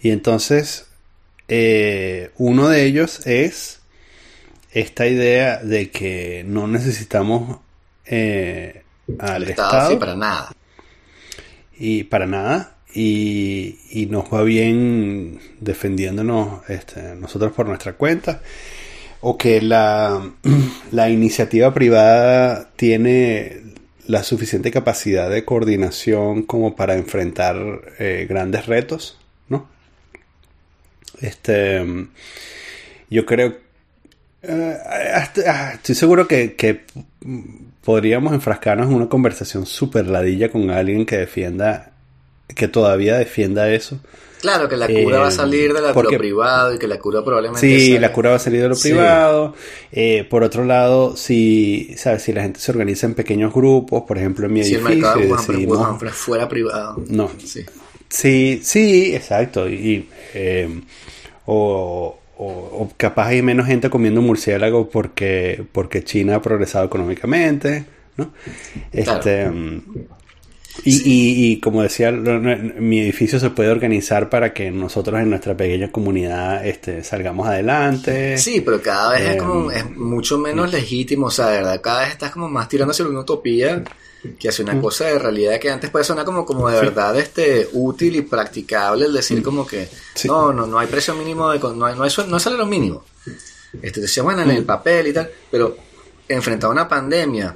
[0.00, 0.87] Y entonces,
[1.48, 3.80] eh, uno de ellos es
[4.72, 7.60] esta idea de que no necesitamos
[8.06, 8.82] eh,
[9.18, 10.52] al Estado, Estado, sí, para nada.
[11.78, 18.40] y para nada y, nos va bien defendiéndonos este, nosotros por nuestra cuenta
[19.20, 20.30] o que la,
[20.92, 23.62] la iniciativa privada tiene
[24.06, 27.56] la suficiente capacidad de coordinación como para enfrentar
[27.98, 29.18] eh, grandes retos.
[31.20, 31.84] Este,
[33.10, 33.56] yo creo,
[34.42, 34.76] eh,
[35.46, 36.84] ah, estoy seguro que, que,
[37.82, 41.92] podríamos enfrascarnos en una conversación súper ladilla con alguien que defienda,
[42.54, 44.00] que todavía defienda eso
[44.40, 47.24] Claro, que la cura va a eh, salir de, lo privado y que la cura
[47.24, 47.60] probablemente.
[47.60, 49.54] Sí, la cura va a salir de lo privado.
[49.90, 52.22] Eh, por otro lado, si, ¿sabes?
[52.22, 55.14] si la gente se organiza en pequeños grupos, por ejemplo, en mi si edificio.
[55.14, 57.02] El mercado fuera privado.
[57.08, 57.30] No.
[57.44, 57.64] Sí,
[58.08, 59.68] sí, sí exacto.
[59.68, 60.80] Y, eh,
[61.46, 67.84] o, o, capaz hay menos gente comiendo murciélago porque, porque China ha progresado económicamente.
[68.16, 68.32] ¿no?
[68.92, 69.48] Este.
[69.48, 69.82] Mm,
[70.84, 75.90] y, y, como decía, mi edificio se puede organizar para que nosotros en nuestra pequeña
[75.90, 78.38] comunidad este, salgamos adelante.
[78.38, 81.80] Sí, pero cada vez es como em, es mucho menos legítimo, o sea, de verdad,
[81.82, 83.82] cada vez estás como más tirando hacia una utopía
[84.38, 84.80] que hace una mm.
[84.80, 89.06] cosa de realidad que antes puede sonar como, como de verdad este útil y practicable
[89.06, 89.42] el decir mm.
[89.42, 89.88] como que
[90.24, 93.04] no, no, no hay precio mínimo, de, no, hay, no, hay, no hay salario mínimo.
[93.82, 94.66] Este, decía, bueno, en el mm.
[94.66, 95.76] papel y tal, pero
[96.28, 97.54] enfrentado a una pandemia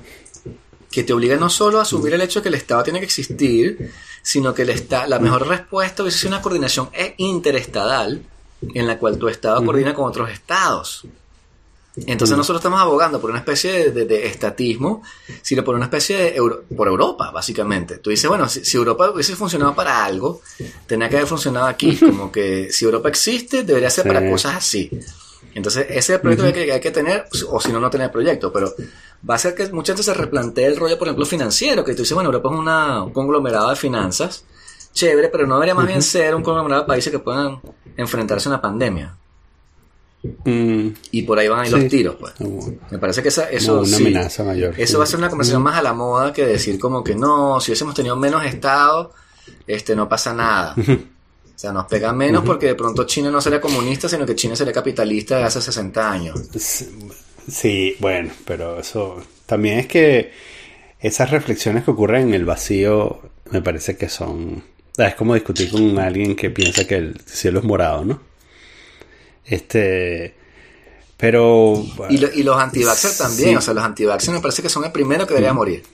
[0.93, 3.07] que te obliga no solo a asumir el hecho de que el Estado tiene que
[3.07, 3.91] existir,
[4.23, 8.23] sino que el la mejor respuesta hubiese sido una coordinación e interestadal
[8.75, 11.05] en la cual tu Estado coordina con otros Estados.
[11.95, 15.03] Entonces nosotros estamos abogando por una especie de, estatismo,
[15.43, 16.41] sino por una especie de
[16.75, 17.99] por Europa, básicamente.
[17.99, 20.41] Tú dices, bueno, si, Europa hubiese funcionado para algo,
[20.87, 21.97] tenía que haber funcionado aquí.
[22.01, 24.91] Como que si Europa existe, debería ser para cosas así.
[25.55, 28.53] Entonces, ese es el proyecto que, hay que tener, o si no, no tener proyecto.
[28.53, 28.75] Pero
[29.29, 32.03] va a ser que muchas veces se replantee el rollo, por ejemplo, financiero, que tú
[32.03, 34.45] dices, bueno, Europa es un conglomerado de finanzas,
[34.93, 37.61] chévere, pero no debería más bien ser un conglomerado de países que puedan
[37.97, 39.17] enfrentarse a una pandemia.
[40.45, 40.89] Mm.
[41.11, 42.35] Y por ahí van a ir los tiros, pues.
[42.91, 43.81] Me parece que esa, eso.
[43.81, 44.75] una amenaza mayor.
[44.79, 47.61] Eso va a ser una conversación más a la moda que decir como que no,
[47.61, 49.13] si hubiésemos tenido menos Estado,
[49.67, 50.75] este, no pasa nada.
[51.55, 54.57] O sea, nos pega menos porque de pronto China no sería comunista, sino que China
[54.57, 56.41] sería capitalista de hace 60 años.
[57.49, 60.33] Sí, bueno, pero eso también es que
[61.01, 64.65] esas reflexiones que ocurren en el vacío me parece que son...
[64.97, 68.21] Es como discutir con alguien que piensa que el cielo es morado, ¿no?
[69.45, 70.35] Este...
[71.17, 71.85] Pero...
[72.11, 72.83] Y, los anti
[73.17, 75.85] también, o sea, los anti me parece que son el primero que debería morir.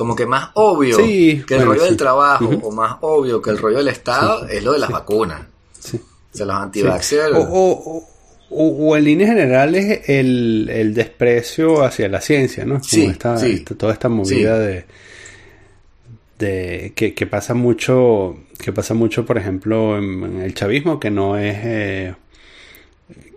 [0.00, 3.76] Como que más obvio que el rollo del trabajo o más obvio que el rollo
[3.76, 5.42] del Estado es lo de las vacunas.
[5.42, 6.82] O sea, los anti
[7.34, 8.02] o,
[8.48, 12.80] o, en líneas generales el, el desprecio hacia la ciencia, ¿no?
[12.80, 13.14] Como
[13.76, 14.86] toda esta movida de,
[16.38, 21.58] de que, pasa mucho, que pasa mucho, por ejemplo, en, el chavismo, que no es
[21.62, 22.14] eh,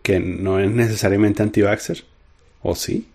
[0.02, 2.06] que no es necesariamente anti-vaxxer,
[2.62, 3.10] o sí.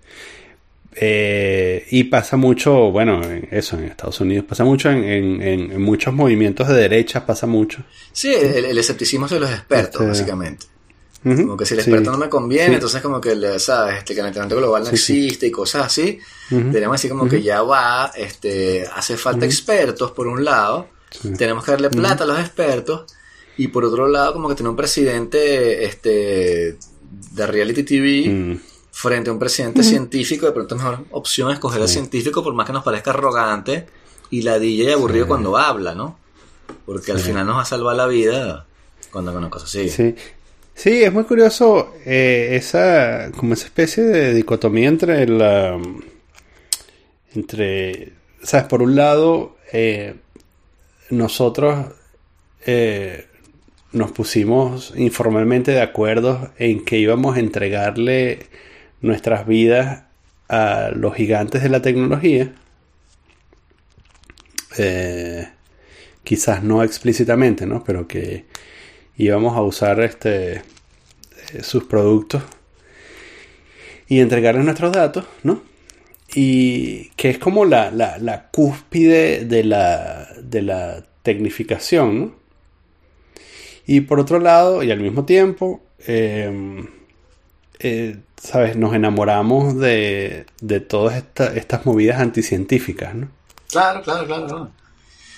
[1.00, 6.66] Eh, y pasa mucho, bueno, eso en Estados Unidos, pasa mucho en, en, muchos movimientos
[6.66, 7.84] de derecha, pasa mucho.
[8.12, 10.66] Sí, el, escepticismo de los expertos, este, básicamente.
[11.22, 13.98] Como que si el experto no me conviene, entonces como que, ¿sabes?
[13.98, 16.18] Este, que el calentamiento global no existe y cosas así.
[16.48, 20.88] Tenemos así como que ya va, este, hace falta expertos por un lado,
[21.36, 23.04] tenemos que darle plata a los expertos.
[23.56, 26.76] Y por otro lado como que tener un presidente este,
[27.32, 28.60] de reality TV
[28.98, 32.66] frente a un presidente científico, de pronto es mejor opción escoger al científico por más
[32.66, 33.86] que nos parezca arrogante
[34.28, 36.18] y ladilla y aburrido cuando habla, ¿no?
[36.84, 38.66] Porque al final nos va a salvar la vida
[39.12, 39.88] cuando una cosa así.
[39.88, 40.16] Sí.
[40.74, 45.80] Sí, es muy curioso eh, esa como esa especie de dicotomía entre la
[47.36, 50.16] entre sabes por un lado eh,
[51.10, 51.86] nosotros
[52.66, 53.26] eh,
[53.92, 58.46] nos pusimos informalmente de acuerdo en que íbamos a entregarle
[59.00, 60.04] nuestras vidas
[60.48, 62.52] a los gigantes de la tecnología
[66.22, 68.44] quizás no explícitamente no pero que
[69.18, 70.62] íbamos a usar este,
[71.52, 72.42] eh, sus productos
[74.08, 75.62] y entregarles nuestros datos, ¿no?
[76.34, 82.34] Y que es como la, la, cúspide de la, de la tecnificación.
[83.86, 86.86] Y por otro lado, y al mismo tiempo, em,
[87.78, 88.76] eh, ¿sabes?
[88.76, 91.22] Nos enamoramos de, de todas
[91.54, 93.28] estas movidas anticientíficas, ¿no?
[93.70, 94.70] Claro, claro, claro,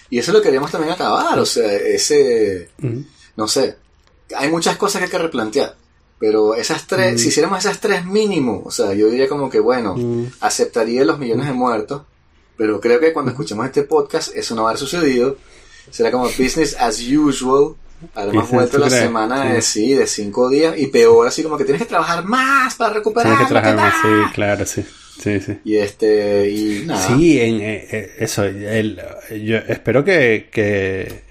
[0.09, 2.69] Y eso lo queríamos también acabar, o sea, ese
[3.37, 3.77] no sé,
[4.37, 5.75] hay muchas cosas que hay que replantear.
[6.19, 9.97] Pero esas tres, si hiciéramos esas tres mínimo, o sea, yo diría como que, bueno,
[9.97, 10.27] mm.
[10.41, 12.03] aceptaría los millones de muertos,
[12.59, 15.39] pero creo que cuando escuchemos este podcast eso no va a haber sucedido.
[15.91, 17.75] Será como business as usual.
[18.15, 21.83] Además, vuelto la semana de sí, de cinco días y peor, así como que tienes
[21.83, 23.33] que trabajar más para recuperar.
[23.33, 24.85] Tienes que trabajar más, sí, claro, sí.
[25.21, 25.59] Sí, sí.
[25.65, 27.07] Y este, y nada.
[27.07, 28.99] Sí, en, eh, eh, eso, el,
[29.45, 31.23] yo espero que, que,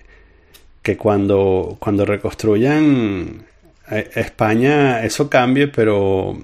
[0.83, 3.45] que cuando, cuando reconstruyan
[3.89, 6.37] eh, España eso cambie, pero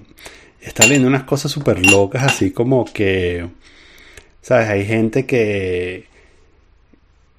[0.60, 3.46] está leyendo unas cosas súper locas, así como que,
[4.42, 4.68] ¿sabes?
[4.68, 6.06] Hay gente que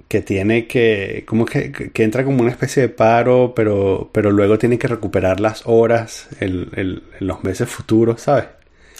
[0.07, 4.57] que tiene que, como que, que entra como una especie de paro, pero, pero luego
[4.57, 8.45] tiene que recuperar las horas en, en, los meses futuros, ¿sabes?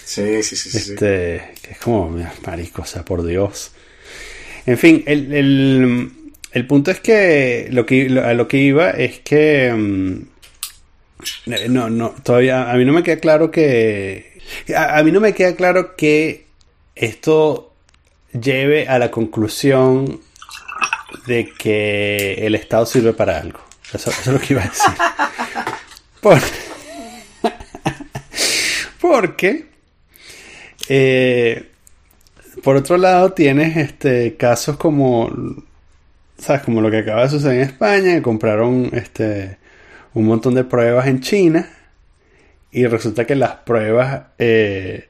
[0.04, 0.76] Sí, sí, sí.
[0.76, 2.14] Este, que es como,
[2.46, 3.72] marico, o sea, por Dios.
[4.66, 6.12] En fin, el, el,
[6.52, 10.22] el punto es que lo que a lo que iba es que mm,
[11.68, 14.38] no, no, todavía a mí no me queda claro que
[14.74, 16.46] a, a mí no me queda claro que
[16.94, 17.72] esto
[18.32, 20.20] lleve a la conclusión
[21.26, 23.60] de que el Estado sirve para algo.
[23.92, 24.94] Eso, es lo que iba a decir.
[29.00, 29.66] porque,
[30.88, 31.70] eh,
[32.62, 35.30] por otro lado, tienes este casos como,
[36.36, 39.58] sabes, como lo que acaba de suceder en España, que compraron este
[40.14, 41.68] un montón de pruebas en China
[42.70, 45.08] y resulta que las pruebas eh,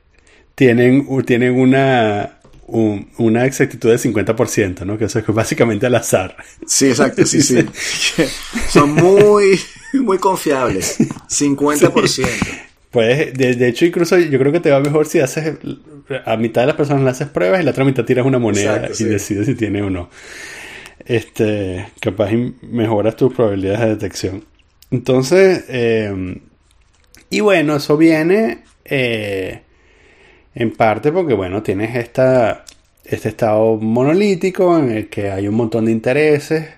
[0.54, 2.37] tienen, tienen una
[2.68, 4.98] una exactitud de 50%, ¿no?
[4.98, 6.36] Que eso es básicamente al azar.
[6.66, 7.58] Sí, exacto, sí, sí.
[8.68, 9.58] Son muy,
[9.94, 10.98] muy confiables.
[11.00, 12.28] 50%.
[12.90, 15.58] Pues, de, hecho, incluso yo creo que te va mejor si haces,
[16.24, 18.88] a mitad de las personas le haces pruebas y la otra mitad tiras una moneda
[18.98, 20.08] y decides si tiene o no.
[21.04, 22.30] Este, capaz
[22.62, 24.44] mejoras tus probabilidades de detección.
[24.90, 26.40] Entonces, eh,
[27.28, 29.62] y bueno, eso viene eh,
[30.58, 32.64] en parte porque, bueno, tienes esta,
[33.04, 36.68] este estado monolítico en el que hay un montón de intereses,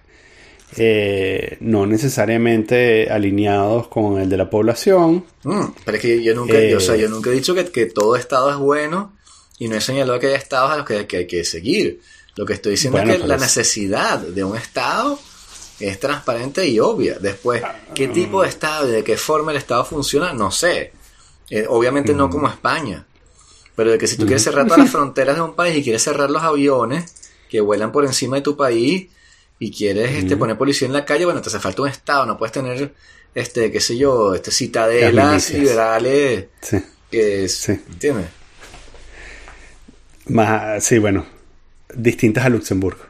[0.77, 5.25] eh, no necesariamente alineados con el de la población.
[5.45, 7.64] Mm, pero es que yo nunca, yo, o sea, yo eh, nunca he dicho que,
[7.71, 9.16] que, todo estado es bueno
[9.59, 12.03] y no he señalado que hay estados a los que, hay que seguir.
[12.37, 15.19] Lo que estoy diciendo es que la necesidad de un estado
[15.81, 17.19] es transparente y obvia.
[17.19, 17.62] Después,
[17.95, 20.35] ¿qué tipo de estado y de qué forma el estado funciona?
[20.35, 20.93] No sé.
[21.49, 22.31] Eh, obviamente no mm.
[22.31, 23.07] como España.
[23.76, 26.02] Pero de que si tú quieres cerrar todas las fronteras de un país y quieres
[26.02, 27.14] cerrar los aviones
[27.48, 29.09] que vuelan por encima de tu país
[29.59, 32.38] y quieres este, poner policía en la calle, bueno, te hace falta un Estado, no
[32.38, 32.94] puedes tener,
[33.35, 36.46] este, qué sé yo, este, citadelas liberales.
[36.62, 36.78] Sí.
[37.11, 37.72] Que sí.
[37.72, 38.26] ¿Entiendes?
[40.26, 41.26] Más, sí, bueno,
[41.94, 43.02] distintas a Luxemburgo.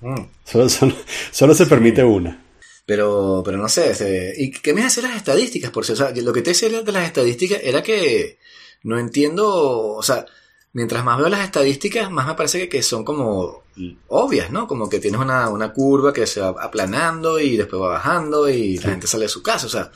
[0.00, 0.22] Mm.
[0.44, 2.42] Solo, se permite una.
[2.84, 5.70] Pero, pero no sé, este, ¿y qué me hace las estadísticas?
[5.70, 8.38] Por si, o sea, lo que te decía de las estadísticas era que
[8.86, 10.26] no entiendo, o sea,
[10.72, 13.64] mientras más veo las estadísticas, más me parece que, son como
[14.06, 14.68] obvias, ¿no?
[14.68, 18.90] Como que tienes una, curva que se va aplanando y después va bajando y la
[18.90, 19.90] gente sale de su casa, o sea,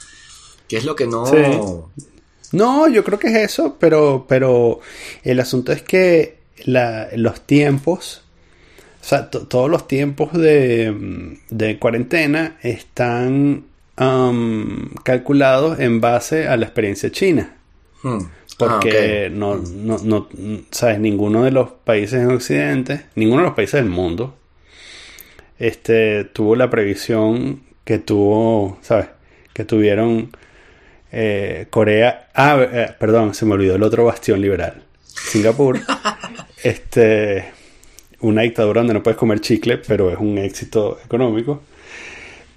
[0.66, 1.90] ¿qué es lo que no...
[2.52, 4.80] No, yo creo que es eso, pero, pero
[5.22, 8.24] el asunto es que los tiempos,
[9.00, 16.64] o sea, todos los tiempos de, de cuarentena están um, calculados en base a la
[16.64, 17.56] experiencia china.
[18.02, 18.24] Hmm.
[18.68, 20.28] Porque ah, no, no, no,
[20.70, 24.36] sabes, ninguno de los países en Occidente, ninguno de los países del mundo,
[25.58, 29.08] este, tuvo la previsión que tuvo, sabes,
[29.52, 30.30] que tuvieron
[31.12, 35.80] eh, Corea, ah, eh, perdón, se me olvidó el otro bastión liberal, Singapur,
[36.62, 37.46] este,
[38.20, 41.62] una dictadura donde no puedes comer chicle, pero es un éxito económico.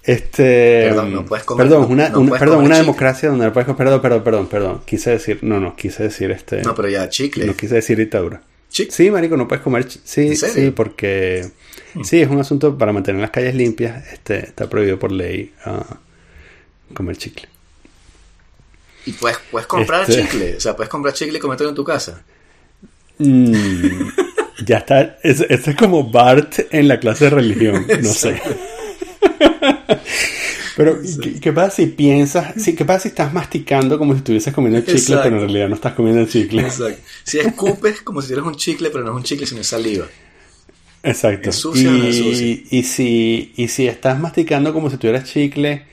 [0.06, 4.02] Este, perdón, no puedes comer, perdón, una, perdón, una democracia donde no puedes comer, perdón,
[4.02, 6.60] perdón, perdón, perdón, quise decir, no, no, quise decir este.
[6.60, 7.46] No, pero ya, chicle.
[7.46, 8.42] No quise decir dictadura.
[8.68, 11.48] Sí, marico, no puedes comer, sí, sí, porque,
[11.94, 12.02] hmm.
[12.02, 16.92] sí, es un asunto para mantener las calles limpias, este, está prohibido por ley uh,
[16.92, 17.48] comer chicle.
[19.06, 21.84] Y puedes, puedes comprar este chicle, o sea, puedes comprar chicle y comerlo en tu
[21.84, 22.24] casa.
[23.18, 24.08] Mm,
[24.66, 28.42] ya está, esto es como Bart en la clase de religión, no sé.
[30.76, 30.98] Pero,
[31.40, 32.60] ¿qué, pasa si piensas?
[32.60, 35.76] Sí, ¿Qué pasa si estás masticando como si estuvieses comiendo chicle, pero en realidad no
[35.76, 36.62] estás comiendo chicle?
[36.62, 37.00] Exacto.
[37.22, 40.06] Si escupes como si tuvieras un chicle, pero no es un chicle, sino saliva.
[41.04, 41.50] Exacto.
[41.76, 45.84] y, y, si, y si estás masticando como si tuvieras chicle,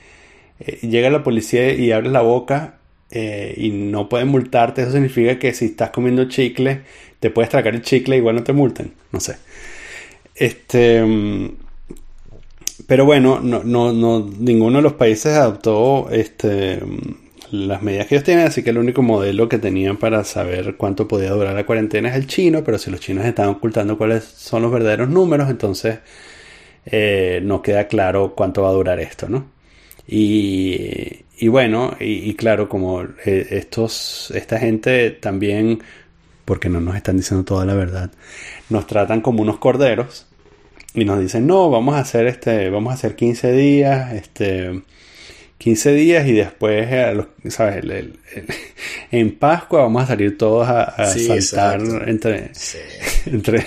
[0.58, 2.78] eh, llega la policía y abres la boca
[3.10, 6.82] eh, y no pueden multarte, eso significa que si estás comiendo chicle,
[7.20, 8.94] te puedes tragar el chicle y igual no te multen.
[9.12, 9.36] No sé.
[10.34, 11.04] Este.
[12.92, 16.78] Pero bueno, no, no, no, ninguno de los países adoptó este,
[17.50, 21.08] las medidas que ellos tienen, así que el único modelo que tenían para saber cuánto
[21.08, 24.60] podía durar la cuarentena es el chino, pero si los chinos estaban ocultando cuáles son
[24.60, 26.00] los verdaderos números, entonces
[26.84, 29.46] eh, no queda claro cuánto va a durar esto, ¿no?
[30.06, 35.82] Y, y bueno, y, claro, como eh, estos, esta gente también,
[36.44, 38.10] porque no nos están diciendo toda la verdad,
[38.68, 40.26] nos tratan como unos corderos
[40.94, 44.82] y nos dicen, no, vamos a hacer este, vamos a hacer 15 días, este,
[45.58, 47.84] 15 días y después, eh, ¿sabes?
[49.10, 52.50] en Pascua vamos a salir todos a, saltar entre,
[53.26, 53.66] entre,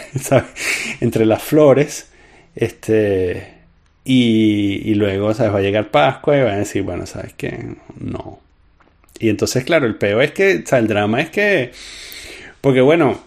[0.99, 2.09] entre las flores.
[2.55, 3.55] Este,
[4.03, 5.53] y, luego, ¿sabes?
[5.53, 7.75] Va a llegar Pascua y van a decir, bueno, ¿sabes qué?
[7.99, 8.39] No.
[9.17, 11.71] Y entonces, claro, el peor es que, o sea, el drama es que,
[12.61, 13.19] porque bueno,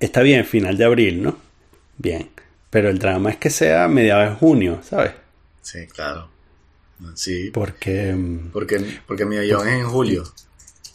[0.00, 1.38] está bien, final de abril, ¿no?
[1.96, 2.28] Bien.
[2.76, 5.12] Pero el drama es que sea mediados de junio, ¿sabes?
[5.62, 6.28] Sí, claro.
[7.14, 7.50] Sí.
[7.50, 8.12] Porque.
[8.12, 10.24] Mm, porque, porque mi avión es en julio.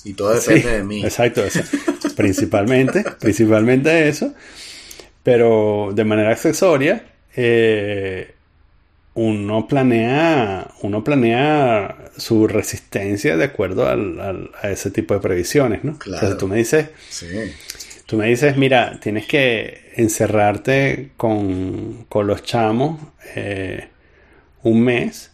[0.04, 1.04] Y todo depende de mí.
[1.04, 1.42] Exacto,
[2.16, 4.32] principalmente, principalmente eso.
[5.24, 7.04] Pero de manera accesoria,
[7.36, 8.36] eh,
[9.16, 15.98] uno planea, uno planea su resistencia de acuerdo a ese tipo de previsiones, ¿no?
[15.98, 16.38] Claro.
[16.38, 17.26] tú me dices, sí.
[18.12, 23.00] Tú me dices, mira, tienes que encerrarte con, con los chamos
[23.36, 23.88] eh,
[24.64, 25.32] un mes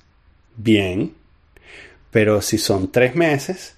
[0.55, 1.15] bien,
[2.11, 3.73] pero si son tres meses,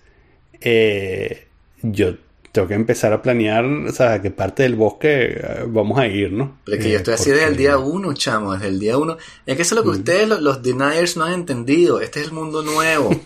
[0.60, 1.48] eh,
[1.82, 2.18] yo
[2.52, 6.06] tengo que empezar a planear, o sea, a qué parte del bosque eh, vamos a
[6.06, 6.58] ir, ¿no?
[6.66, 9.16] Pero es que yo estoy así desde el día uno, chamo, desde el día uno.
[9.46, 10.02] Es que eso es lo que mm.
[10.02, 12.02] ustedes, los, deniers, no han entendido.
[12.02, 13.18] Este es el mundo nuevo.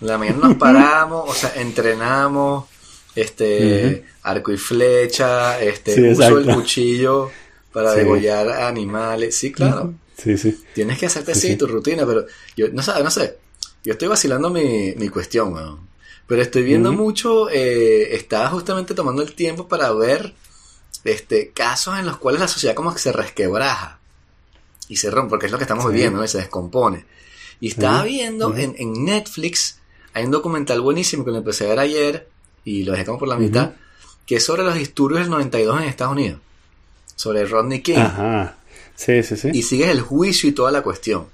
[0.00, 2.64] La mañana nos paramos, o sea, entrenamos,
[3.14, 7.30] este, arco y flecha, este, uso el cuchillo
[7.72, 9.36] para degollar animales.
[9.36, 9.94] Sí, claro.
[10.16, 10.62] Sí, sí.
[10.74, 13.38] Tienes que hacerte así tu rutina, pero yo no sé, no sé.
[13.82, 15.54] Yo estoy vacilando mi, mi cuestión,
[16.26, 20.34] pero estoy viendo mucho, eh, estaba justamente tomando el tiempo para ver
[21.04, 23.98] este, casos en los cuales la sociedad como que se resquebraja
[24.88, 27.06] y se rompe, porque es lo que estamos viendo, se descompone.
[27.60, 29.78] Y estaba viendo en, en, Netflix,
[30.12, 32.29] hay un documental buenísimo que lo empecé a ver ayer
[32.70, 33.72] y lo dejé como por la mitad,
[34.24, 36.40] que es sobre los disturbios del 92 en Estados Unidos,
[37.16, 37.98] sobre Rodney King.
[37.98, 38.56] Ajá.
[38.94, 39.50] Sí, sí, sí.
[39.52, 41.26] Y sigues el juicio y toda la cuestión.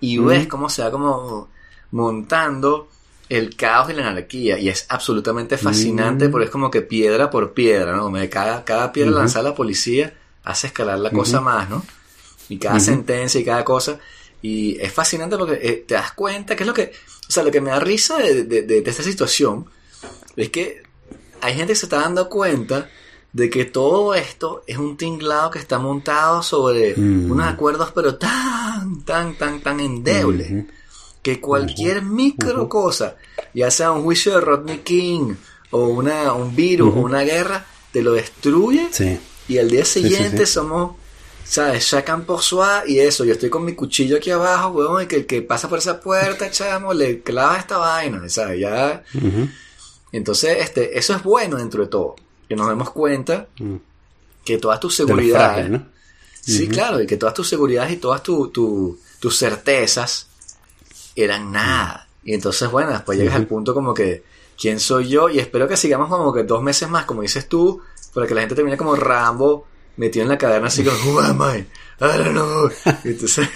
[0.00, 1.48] Y ves cómo se va como
[1.92, 2.88] montando
[3.28, 4.58] el caos y la anarquía.
[4.58, 8.12] Y es absolutamente fascinante porque es como que piedra por piedra, ¿no?
[8.28, 10.12] Cada, cada piedra lanzada a la policía
[10.42, 11.84] hace escalar la cosa más, ¿no?
[12.48, 14.00] Y cada sentencia y cada cosa.
[14.40, 16.92] Y es fascinante porque eh, te das cuenta que es lo que...
[17.28, 19.66] O sea, lo que me da risa de, de esta situación
[20.36, 20.82] es que
[21.40, 22.88] hay gente que se está dando cuenta
[23.32, 27.30] de que todo esto es un tinglado que está montado sobre mm.
[27.30, 30.66] unos acuerdos pero tan, tan, tan, tan endebles
[31.22, 33.16] que cualquier micro cosa,
[33.54, 35.34] ya sea un juicio de Rodney King
[35.70, 38.88] o una, un virus o una guerra, te lo destruye
[39.48, 40.96] y al día siguiente somos,
[41.44, 41.88] ¿sabes?
[41.88, 42.40] Chacan por
[42.86, 45.68] y eso, yo estoy con mi cuchillo aquí abajo, weón, y que el que pasa
[45.68, 48.60] por esa puerta, chamo, le clava esta vaina, ¿sabes?
[48.60, 49.04] Ya...
[50.12, 52.16] Entonces, este, eso es bueno dentro de todo
[52.52, 53.76] que nos demos cuenta mm.
[54.44, 55.80] que todas tus seguridades,
[56.42, 60.26] sí, claro, y que todas tus seguridades y todas tus certezas
[61.16, 62.08] eran nada.
[62.24, 64.22] Y entonces, bueno, después llegas al punto como que,
[64.60, 65.30] ¿quién soy yo?
[65.30, 67.80] Y espero que sigamos como que dos meses más, como dices tú,
[68.12, 71.40] para que la gente termine como Rambo metido en la caverna así como, who am
[71.40, 71.66] I?
[73.04, 73.48] Entonces,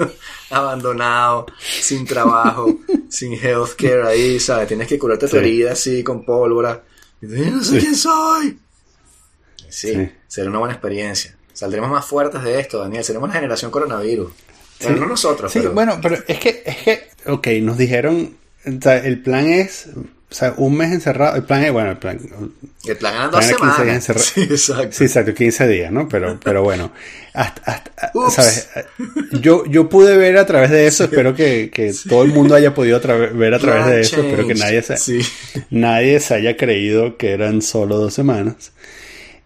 [0.50, 4.68] abandonado, sin trabajo, sin healthcare ahí, ¿sabes?
[4.68, 6.82] Tienes que curarte tu herida así con pólvora.
[7.22, 8.58] Y no sé quién soy.
[9.68, 11.36] Sí, será una buena experiencia.
[11.52, 13.04] Saldremos más fuertes de esto, Daniel.
[13.04, 14.32] Seremos la generación coronavirus.
[14.78, 15.52] Pero no nosotros.
[15.52, 19.88] Sí, bueno, pero es que, es que, ok, nos dijeron, el plan es
[20.34, 22.18] o sea, un mes encerrado, el plan es, bueno, el plan...
[22.84, 24.04] El plan eran dos semanas.
[24.16, 24.88] Sí, exacto.
[24.90, 26.08] Sí, exacto, 15 días, ¿no?
[26.08, 26.90] Pero, pero bueno,
[27.34, 27.84] hasta,
[28.30, 28.68] ¿sabes?
[29.40, 32.74] Yo, yo pude ver a través de eso, espero que, que todo el mundo haya
[32.74, 33.00] podido
[33.32, 35.24] ver a través de eso, espero que nadie se,
[35.70, 38.72] nadie se haya creído que eran solo dos semanas.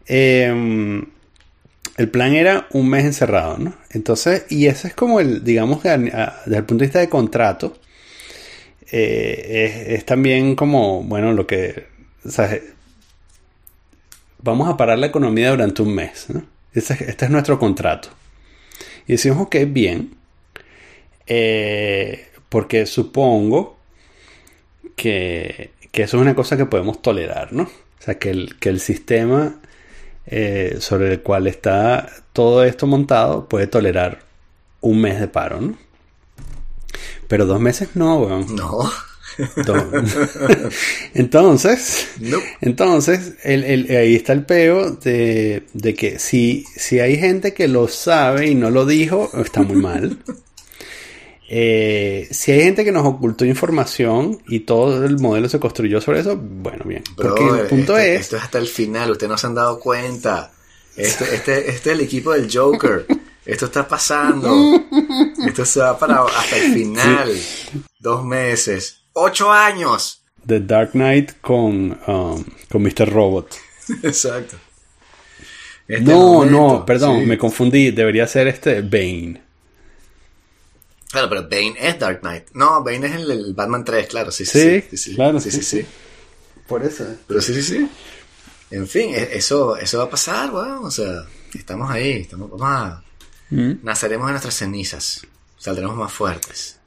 [0.06, 1.04] Em,
[1.98, 3.74] el plan era un mes encerrado, ¿no?
[3.90, 7.76] Entonces, y ese es como el, digamos, desde el punto de vista de contrato,
[8.90, 11.86] eh, es, también como, bueno, lo que...
[14.42, 16.26] vamos a parar la economía durante un mes.
[16.72, 18.08] Este, este, es nuestro contrato.
[19.06, 20.14] Y decimos, ok, bien.
[21.26, 23.78] Eh, porque supongo
[24.96, 27.64] que, eso es una cosa que podemos tolerar, ¿no?
[27.64, 29.60] O sea, que el, que el sistema
[30.26, 34.20] eh, sobre el cual está todo esto montado puede tolerar
[34.80, 35.78] un mes de paro, ¿no?
[37.28, 38.56] Pero dos meses no, weón.
[38.56, 38.90] No.
[41.14, 42.38] Entonces, No.
[42.60, 47.68] entonces el, el- ahí está el peo de, de que si, si hay gente que
[47.68, 50.18] lo sabe y no lo dijo, está muy mal.
[51.50, 56.20] Eh, si hay gente que nos ocultó información y todo el modelo se construyó sobre
[56.20, 57.02] eso, bueno, bien.
[57.16, 58.20] Porque Brother, el punto este- es...
[58.20, 60.50] Esto es hasta el final, ustedes no se han dado cuenta.
[60.94, 63.06] Este, este, este es el equipo del Joker.
[63.48, 64.52] Esto está pasando.
[65.46, 67.32] Esto se va para hasta el final.
[67.98, 69.00] Dos meses.
[69.14, 70.22] Ocho años.
[70.46, 73.10] The Dark Knight con, um, con Mr.
[73.10, 73.54] Robot.
[74.02, 74.58] Exacto.
[75.88, 77.26] Este no, momento, no, perdón, sí.
[77.26, 77.90] me confundí.
[77.90, 79.40] Debería ser este Bane.
[81.10, 82.48] Claro, pero Bane es Dark Knight.
[82.52, 84.30] No, Bane es el, el Batman 3, claro.
[84.30, 85.14] Sí, Sí, sí, sí.
[85.14, 85.86] claro, sí, sí, sí, sí.
[86.66, 87.06] Por eso.
[87.26, 87.88] Pero sí, sí, sí.
[88.70, 90.84] En fin, e- eso, eso va a pasar, weón.
[90.84, 91.24] O sea,
[91.54, 92.20] estamos ahí.
[92.20, 93.02] Estamos, vamos a...
[93.50, 95.26] Mm, Naceremos de nuestras cenizas.
[95.58, 96.78] Saldremos más fuertes.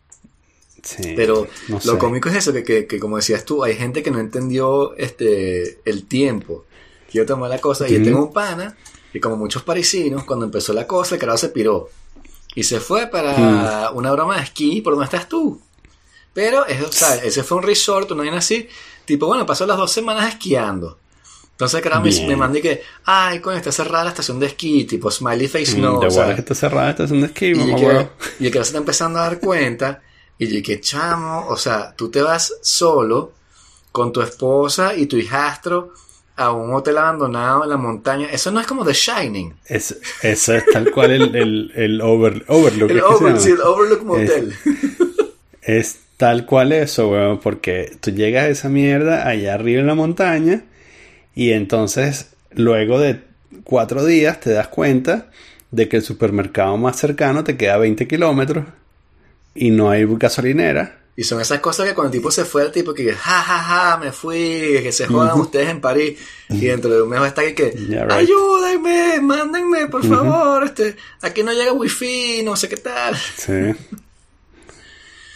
[0.84, 4.02] Sí, Pero no lo cómico es eso, que, que, que como decías tú, hay gente
[4.02, 6.66] que no entendió este el tiempo
[7.10, 7.88] que yo tomé la cosa.
[7.88, 8.76] Y yo tengo un pana,
[9.14, 11.90] y como muchos parisinos, cuando empezó la cosa, el carajo se piró.
[12.56, 15.62] Y se fue para una broma de esquí por donde estás tú.
[16.34, 18.68] Pero eso, o sea, ese fue un resort, una vaina así.
[19.06, 20.98] Tipo, bueno, pasó las dos semanas esquiando.
[21.62, 24.48] Entonces el carajo me, me manda y que, ay, coño, está cerrada la estación de
[24.48, 26.00] esquí, tipo smiley face Mm, no.
[26.00, 28.10] de que está cerrada esta estación de esquí, y mamá el que, huevo.
[28.40, 30.02] y el que se está empezando a dar cuenta.
[30.40, 33.34] Y yo que chamo, o sea, tú te vas solo
[33.92, 35.94] con tu esposa y tu hijastro
[36.36, 38.28] a un hotel abandonado en la montaña.
[38.32, 39.54] Eso no es como The Shining.
[39.66, 42.90] Es, eso es tal cual el, el, el over- Overlook.
[42.90, 44.56] El, sí, el Overlook Motel.
[45.62, 49.96] Es tal cual eso, weón, porque tú llegas a esa mierda allá arriba en la
[49.96, 50.64] montaña
[51.36, 53.22] y entonces luego de
[53.64, 55.30] cuatro días te das cuenta
[55.72, 58.66] de que el supermercado más cercano te queda 20 kilómetros
[59.56, 60.98] y no hay gasolinera.
[61.16, 63.60] Y son esas cosas que cuando el tipo se fue, el tipo que, ja, ja,
[63.60, 66.18] ja, me fui, que se jodan ustedes en París.
[66.50, 68.12] Y dentro de un mes va a estar que, que Yeah, right.
[68.14, 73.16] ayúdenme, mándenme, por favor, este, aquí no llega wifi, no sé qué tal.
[73.18, 73.74] Sí.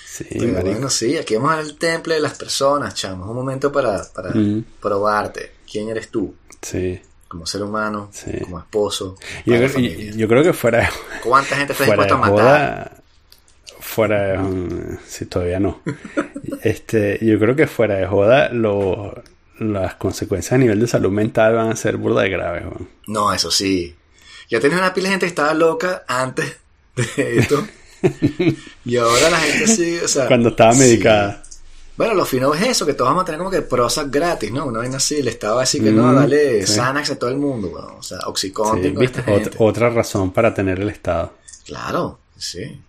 [0.08, 3.26] Sí, bueno, sí, aquí vamos al temple de las personas, chamo.
[3.26, 4.64] Es un momento para, para Mm.
[4.82, 5.52] probarte.
[5.76, 6.34] ¿Quién eres tú?
[6.62, 7.02] Sí.
[7.28, 8.32] Como ser humano, Sí.
[8.42, 9.78] como esposo, Yo, creo-
[10.16, 10.88] yo- creo que fuera de,
[11.22, 12.32] ¿Cuánta gente está dispuesta a matar?
[12.34, 12.92] joda,
[13.82, 15.82] fuera de, um, sí, todavía no.
[16.64, 19.22] Este, yo creo que fuera de joda, lo-
[19.60, 22.64] las consecuencias a nivel de salud mental van a ser burda de graves.
[22.64, 22.90] weón.
[23.08, 23.94] No, eso sí.
[24.50, 26.56] Ya tenías una pila de gente que estaba loca antes
[26.96, 27.68] de esto.
[28.86, 30.28] y ahora la gente sí, o sea...
[30.28, 30.80] Cuando estaba sí.
[31.98, 34.66] Bueno, lo fino es eso, que todos vamos a tener como que Prozac gratis, ¿no?
[34.66, 36.74] Una vaina así, le estaba así que no, Mm, dale sí.
[36.76, 37.72] Xanax a todo el mundo.
[37.98, 39.24] O sea, Sí, Oxycontin con ¿viste?
[39.60, 41.34] otra razón para tener el Estado.
[41.66, 42.82] Claro, sí.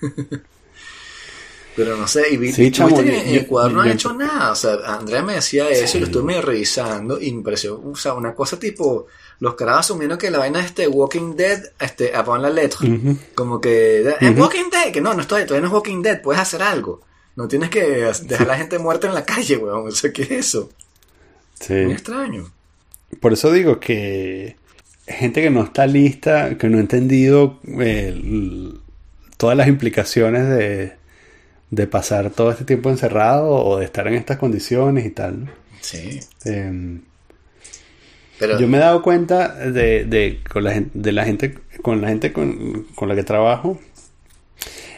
[1.76, 3.92] Pero no sé, y vi, Sí, viste chamo, que en yo- Ecuador no han yo-
[3.94, 4.50] hecho nada.
[4.52, 5.98] O sea, Andrea me decía eso y Sí.
[6.00, 9.06] lo estuve medio revisando y me pareció, o sea, una cosa tipo,
[9.40, 12.48] los carajos asumiendo que la vaina es este Walking Dead, este, avant la.
[12.64, 13.18] Ujú.
[13.34, 14.40] Como que, en Ujú.
[14.44, 17.02] Walking Dead, que no, no estoy, todavía no es Walking Dead, puedes hacer algo.
[17.36, 17.82] No tienes que
[18.22, 19.86] dejar a la gente muerta en la calle, weón.
[19.86, 20.70] O sea, ¿qué es eso?
[21.60, 21.74] Sí.
[21.74, 22.50] Muy extraño.
[23.20, 24.56] Por eso digo que
[25.06, 28.72] gente que no está lista, que no ha entendido eh,
[29.36, 30.94] todas las implicaciones de,
[31.70, 35.44] de pasar todo este tiempo encerrado o de estar en estas condiciones y tal.
[35.44, 35.50] ¿no?
[35.80, 36.20] Sí.
[36.44, 37.02] Em,
[38.38, 42.00] Pero, yo me he dado cuenta de, de, con la gente, de la gente, con
[42.00, 43.78] la gente con, con la que trabajo,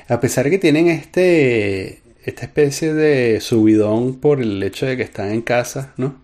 [0.08, 5.02] a pesar de que tienen este esta especie de subidón por el hecho de que
[5.02, 6.20] están en casa, ¿no?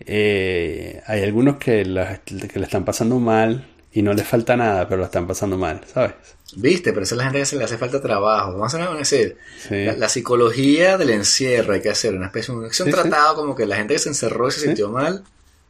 [0.00, 4.88] Eh, hay algunos que la, que le están pasando mal y no les falta nada,
[4.88, 6.14] pero lo están pasando mal, ¿sabes?
[6.54, 8.52] viste, pero esa es la gente que se le hace falta trabajo.
[8.52, 9.36] Vamos a decir,
[9.68, 9.84] Sí.
[9.84, 13.54] La, la psicología del encierro hay que hacer una especie de un, Sí, tratado como
[13.54, 15.24] que la gente que se encerró y se sintió mal,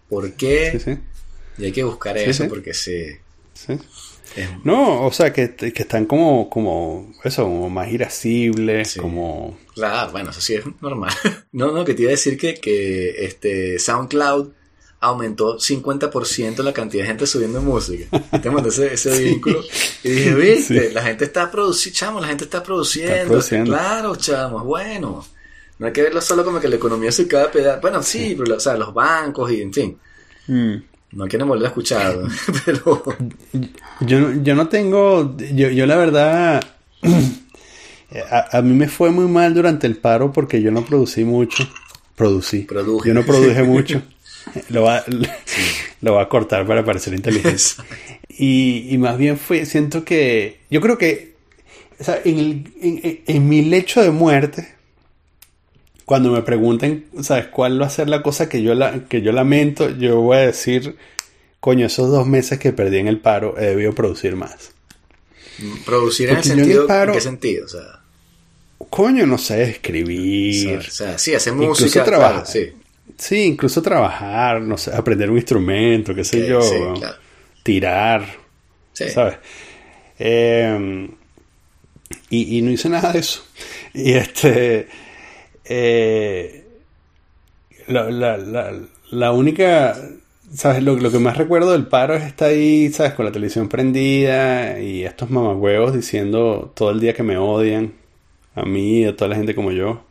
[0.08, 0.98] ¿por qué?
[1.58, 3.06] Y hay que buscar eso porque sí.
[3.54, 3.78] sí.
[4.36, 9.00] Es- No, o sea, que, que están como, como, eso, como más irascibles, Sí.
[9.00, 9.58] como...
[9.74, 11.12] claro, bueno, eso sí es normal.
[11.52, 14.48] no, no, que te iba a decir que, que este SoundCloud
[15.00, 18.06] aumentó 50% la cantidad de gente subiendo música.
[18.40, 19.60] Te mandé ese, ese vínculo
[20.04, 20.94] y dije, viste, Sí.
[20.94, 23.12] la gente está produciendo, chamo, la gente está produciendo.
[23.14, 23.70] Está produciendo.
[23.72, 25.24] Claro, chamo, bueno.
[25.78, 27.80] No hay que verlo solo como que la economía se cae a pedar.
[27.80, 29.98] Bueno, sí, pero, o sea, los bancos y en fin.
[30.46, 30.74] Mm.
[31.12, 32.16] No quieren volver a escuchar,
[32.64, 33.02] pero
[34.00, 36.62] Yo, no- yo no tengo, yo, yo la verdad,
[38.30, 41.68] a, a mí me fue muy mal durante el paro porque yo no producí mucho.
[42.16, 42.60] Producí.
[42.60, 43.08] Produje.
[43.08, 44.02] Yo no produje mucho.
[44.70, 45.04] Lo va,
[46.00, 47.60] lo va a cortar para parecer inteligente.
[48.28, 51.34] Y, y más bien fue, siento que, yo creo que,
[52.00, 54.74] o sea, en, el- en- en- en mi lecho de muerte,
[56.05, 59.32] cuando me pregunten, ¿sabes cuál va a ser la cosa que yo, la, que yo
[59.32, 59.90] lamento?
[59.90, 60.96] Yo voy a decir,
[61.61, 64.72] coño, esos dos meses que perdí en el paro he debido producir más.
[65.84, 67.66] Producir en el sentido, ¿en qué sentido?
[67.66, 68.00] O sea,
[68.90, 70.78] coño, no sé, escribir.
[70.78, 72.46] O sea, sí, hacer música, trabajar.
[72.46, 72.72] sí.
[73.16, 73.44] sí.
[73.44, 76.61] incluso trabajar, no sé, aprender un instrumento, qué sé yo,
[77.62, 78.26] tirar,
[78.92, 79.36] ¿sabes?
[80.18, 81.09] Eh,
[82.30, 83.44] y, y no hice nada de eso.
[83.94, 84.88] Y este
[85.64, 86.66] eh,
[87.86, 89.96] la, la, la, única,
[90.54, 90.82] ¿sabes?
[90.82, 93.14] Lo, que más recuerdo del paro es estar ahí, ¿sabes?
[93.14, 97.94] Con la televisión prendida y estos mamagüevos diciendo todo el día que me odian,
[98.54, 100.04] a mí y a toda la gente como yo.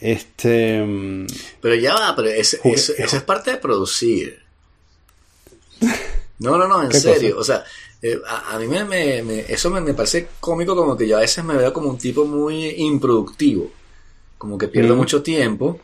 [0.00, 0.82] Este.
[0.82, 1.26] Mm,
[1.60, 4.42] pero ya va, pero eso es parte de producir.
[6.36, 7.38] No, no, no, en serio.
[7.38, 7.62] O sea,
[8.02, 11.44] eh, a, mí me, me, eso me, me, parece cómico como que yo a veces
[11.44, 13.70] me veo como un tipo muy improductivo
[14.44, 15.80] como que pierdo mucho tiempo,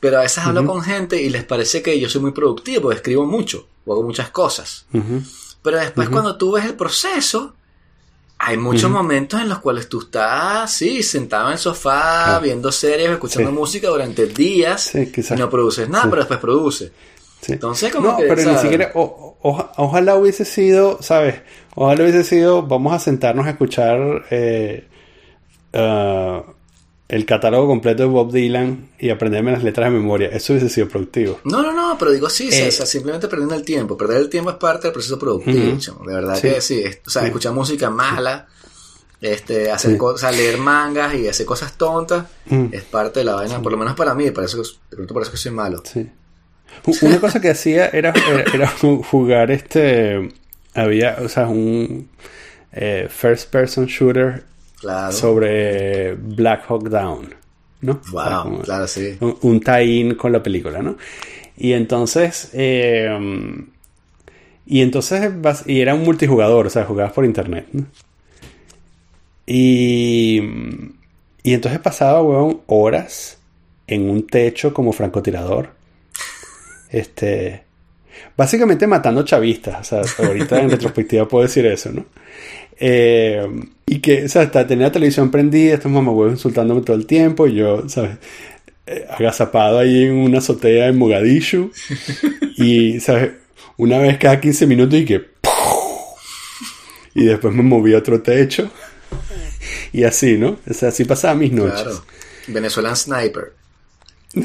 [0.00, 2.96] pero a veces hablo con gente y les parece que yo soy muy productivo porque
[2.96, 4.86] escribo mucho o hago muchas cosas.
[5.62, 7.54] Pero después cuando tú ves el proceso,
[8.38, 13.10] hay muchos momentos en los cuales tú estás, sí, sentado en el sofá, viendo series,
[13.10, 16.92] escuchando música durante días y no produces nada, pero después produces.
[17.46, 21.42] Entonces, como no, pero ni siquiera, ojalá hubiese sido, ¿sabes?
[21.74, 24.88] Ojalá hubiese sido, vamos a sentarnos a escuchar eh,
[25.74, 26.42] ah,
[27.08, 30.28] el catálogo completo de Bob Dylan y aprenderme las letras de memoria.
[30.28, 31.40] Eso hubiese sido productivo.
[31.44, 33.96] No, no, no, pero digo sí, eh, simplemente perdiendo el tiempo.
[33.96, 36.04] Perder el tiempo es parte del proceso productivo.
[36.04, 36.82] De verdad que sí.
[37.06, 38.46] o sea, escuchar música mala,
[39.22, 42.26] este, hacer cosas, leer mangas y hacer cosas tontas
[42.70, 45.36] es parte de la vaina, por lo menos para mí, por eso, por eso que
[45.38, 45.82] soy malo.
[45.84, 46.08] Sí.
[47.02, 48.12] Una cosa que hacía era,
[48.52, 48.68] era,
[49.10, 50.34] jugar este.
[50.74, 52.08] Había, o sea, un
[52.72, 54.44] eh, first person shooter
[55.10, 57.34] sobre Black Hawk Down,
[57.80, 58.00] ¿no?
[58.10, 59.16] Wow, claro, sí.
[59.20, 60.96] Un, un tie-in con la película, ¿no?
[61.56, 63.08] Y entonces, eh,
[64.66, 65.32] y entonces,
[65.66, 67.86] y era un multijugador, o sea, jugabas por internet, ¿no?
[69.46, 70.42] Y,
[71.42, 73.38] y entonces pasaba, weón, horas
[73.86, 75.70] en un techo como francotirador.
[76.90, 77.64] Este,
[78.36, 82.04] básicamente matando chavistas, o sea, ahorita en retrospectiva puedo decir eso, ¿no?
[82.80, 83.46] Eh,
[83.86, 87.46] y que, o sea, hasta tenía la televisión prendida, estos mamagüevos insultándome todo el tiempo,
[87.46, 88.18] y yo, ¿sabes?
[88.86, 91.70] Eh, agazapado ahí en una azotea en Mogadishu.
[92.56, 93.32] y, ¿sabes?
[93.76, 95.26] Una vez cada 15 minutos y que...
[97.14, 98.70] Y después me moví a otro techo.
[99.92, 100.58] Y así, ¿no?
[100.68, 101.82] O sea, así pasaba mis noches.
[101.82, 102.04] Claro.
[102.48, 103.52] Venezuelan Sniper.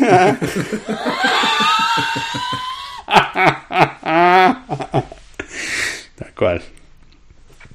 [6.15, 6.63] Tal cual.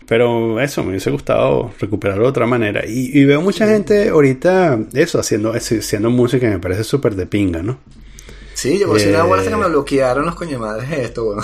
[0.09, 2.82] Pero eso, me hubiese gustado recuperarlo de otra manera.
[2.86, 7.62] Y, veo mucha gente ahorita, eso, haciendo, haciendo música que me parece súper de pinga,
[7.62, 7.78] ¿no?
[8.54, 11.42] Sí, yo por si una que me eh, bloquearon los coñemadres esto, bueno.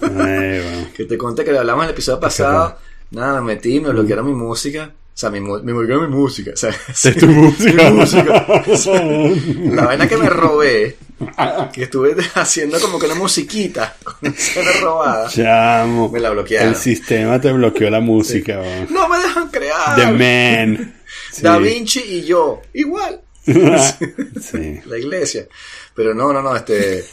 [0.96, 2.76] que te conté que hablamos en el episodio pasado.
[3.12, 4.92] Nada, me metí, me bloquearon mi música.
[5.20, 6.52] O sea, me, me bloquearon mi música.
[6.54, 7.90] O sea, ¿Es tu música?
[7.90, 8.46] Mi música.
[9.74, 10.96] la vaina que me robé
[11.74, 15.28] que estuve haciendo como que una musiquita con escena robada.
[15.28, 16.08] Chamo.
[16.08, 16.70] Me la bloquearon.
[16.70, 18.62] El sistema te bloqueó la música.
[18.88, 19.94] No me dejan crear.
[19.96, 20.94] The Man.
[21.42, 22.62] Da Vinci y yo.
[22.72, 23.20] Igual.
[23.44, 24.80] sí.
[24.86, 25.46] La iglesia.
[25.94, 27.04] Pero no, no, no, este...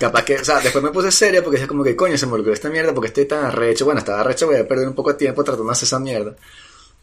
[0.00, 2.32] Capaz que, o sea, después me puse seria porque es como que coño, se me
[2.32, 3.84] bloqueó esta mierda porque estoy tan arrecho.
[3.84, 6.34] Bueno, estaba arrecho, voy a perder un poco de tiempo tratando de hacer esa mierda.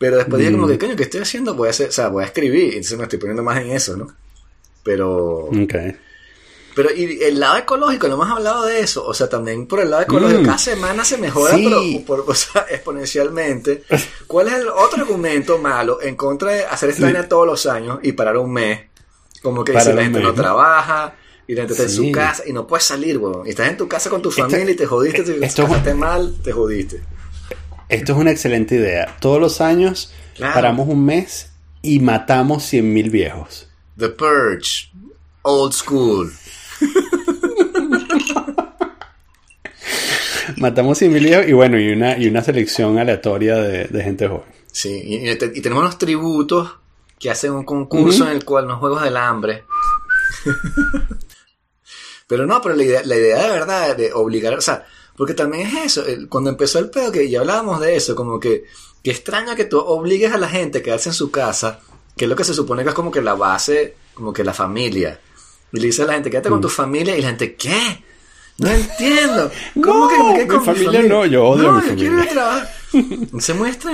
[0.01, 0.79] Pero después dije como que, mm.
[0.79, 1.53] coño, ¿qué estoy haciendo?
[1.53, 2.73] Voy a hacer, o sea, voy a escribir.
[2.73, 4.07] Entonces me estoy poniendo más en eso, ¿no?
[4.83, 5.45] Pero...
[5.45, 5.95] Okay.
[6.73, 9.05] Pero y el lado ecológico, no hemos hablado de eso.
[9.05, 10.45] O sea, también por el lado ecológico, mm.
[10.45, 13.83] cada semana se mejora pero por, o sea, exponencialmente.
[14.25, 17.99] ¿Cuál es el otro argumento malo en contra de hacer esta vaina todos los años
[18.01, 18.79] y parar un mes?
[19.43, 21.13] Como que si la gente no trabaja
[21.45, 23.45] y la gente está en su casa y no puedes salir, weón.
[23.45, 25.23] Y estás en tu casa con tu familia y te jodiste.
[25.23, 27.01] Si esto es mal, te jodiste.
[27.91, 29.17] Esto es una excelente idea.
[29.19, 33.67] Todos los años paramos un mes y matamos 100.000 viejos.
[33.97, 34.89] The Purge.
[35.41, 36.31] Old School.
[40.57, 44.45] Matamos 100 mil y bueno, y una, y una selección aleatoria de, gente joven.
[44.71, 46.77] Sí, y, tenemos unos tributos
[47.19, 49.65] que hacen un concurso en el cual nos juegos del hambre.
[52.27, 54.85] pero no, pero la idea, la idea de verdad de obligar, o sea,
[55.21, 58.65] porque también es eso, cuando empezó el pedo que ya hablábamos de eso, como que,
[59.03, 61.79] que extraña que tú obligues a la gente a quedarse en su casa,
[62.17, 64.51] que es lo que se supone que es como que la base, como que la
[64.51, 65.19] familia.
[65.71, 66.71] Y le dice a la gente, quédate con tu mm.
[66.71, 67.15] familia.
[67.15, 68.03] Y la gente, ¿qué?
[68.57, 69.51] No entiendo.
[69.83, 71.03] ¿Cómo que me quedé con mi familia?
[71.03, 72.69] No, yo odio no, a mi yo quiero ir a trabajar.
[73.39, 73.91] Se muestra,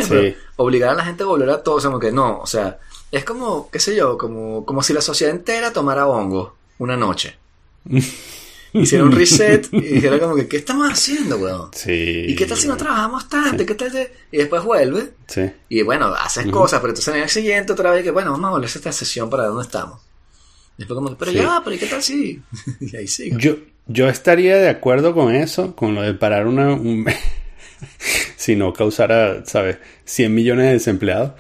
[0.56, 1.76] obligar a la gente a volver a todo.
[1.76, 2.80] O sea, como que no, o sea,
[3.12, 7.38] es como, qué sé yo, como, como si la sociedad entera tomara hongo una noche.
[8.74, 11.70] Hiciera un reset y dijera como que, ¿qué estamos haciendo, weón?
[11.74, 12.26] Sí.
[12.28, 13.66] ¿Y qué tal si no trabajamos tanto?
[13.66, 13.92] ¿Qué tal
[14.32, 15.14] Y después vuelve.
[15.28, 15.50] Sí.
[15.70, 18.52] Y bueno, haces cosas, pero entonces en el siguiente otra vez que, bueno, vamos a
[18.52, 20.02] volver a esta sesión para dónde estamos.
[20.78, 21.38] Después como, que, pero Sí.
[21.38, 22.42] ya, pero ¿y qué tal si?
[22.82, 23.36] y ahí sigue.
[23.40, 23.56] Yo,
[23.88, 26.74] yo estaría de acuerdo con eso, con lo de parar una...
[26.74, 27.06] un-
[28.38, 29.78] si no causara, ¿sabes?
[30.06, 31.32] 100 millones de desempleados.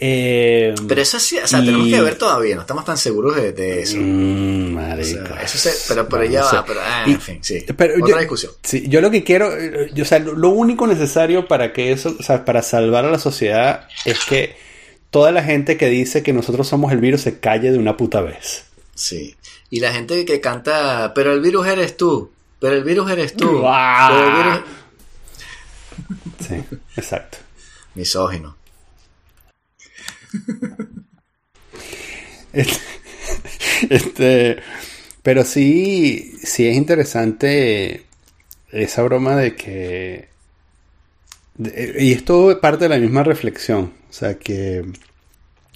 [0.00, 3.34] Eh, Pero eso sí, o sea, y- tenemos que ver todavía, no estamos tan seguros
[3.34, 3.96] de, de eso.
[3.98, 7.38] Mm, O sea, eso se, pero, pero ya No va, pero, ah, Y- en fin,
[7.42, 7.64] sí.
[7.76, 8.52] Pero Otra yo, discusión.
[8.62, 9.50] Sí, yo lo que quiero,
[9.92, 13.18] yo, o sea, lo, único necesario para que eso, o sea, para salvar a la
[13.18, 14.56] sociedad es que
[15.10, 18.20] toda la gente que dice que nosotros somos el virus se calle de una puta
[18.20, 18.66] vez.
[18.94, 19.34] Sí.
[19.68, 22.30] Y la gente que canta, pero el virus eres tú,
[22.60, 23.62] pero el virus eres tú.
[23.62, 24.60] Pero el virus...
[26.46, 26.54] Sí,
[26.96, 27.38] exacto.
[27.96, 28.56] Misógino.
[32.52, 32.78] Este,
[33.90, 34.56] este,
[35.22, 38.04] pero sí, sí es interesante
[38.72, 40.28] esa broma de que...
[41.56, 43.92] de- y esto es parte de la misma reflexión.
[44.08, 44.84] O sea, que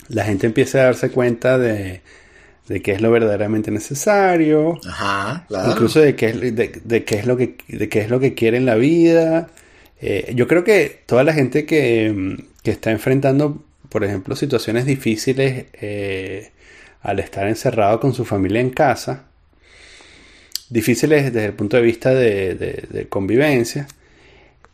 [0.08, 2.00] la gente empieza a darse cuenta de,
[2.68, 4.78] de qué es lo verdaderamente necesario.
[4.86, 5.72] Ajá, claro.
[5.72, 8.34] Incluso de qué, es, de, de qué es lo que, de qué es lo que
[8.34, 9.50] quiere en la vida.
[10.00, 13.62] Eh, yo creo que toda la gente que, que está enfrentando,
[13.92, 16.50] por ejemplo, situaciones difíciles eh,
[17.02, 19.26] al estar encerrado con su familia en casa,
[20.70, 23.86] difíciles desde el punto de vista de, de- de convivencia,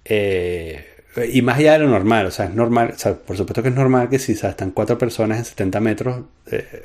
[0.04, 0.84] eh,
[1.32, 3.70] y más allá de lo normal, o sea, es normal, o sea, por supuesto que
[3.70, 6.82] es normal que si están cuatro personas en 70 metros, eh,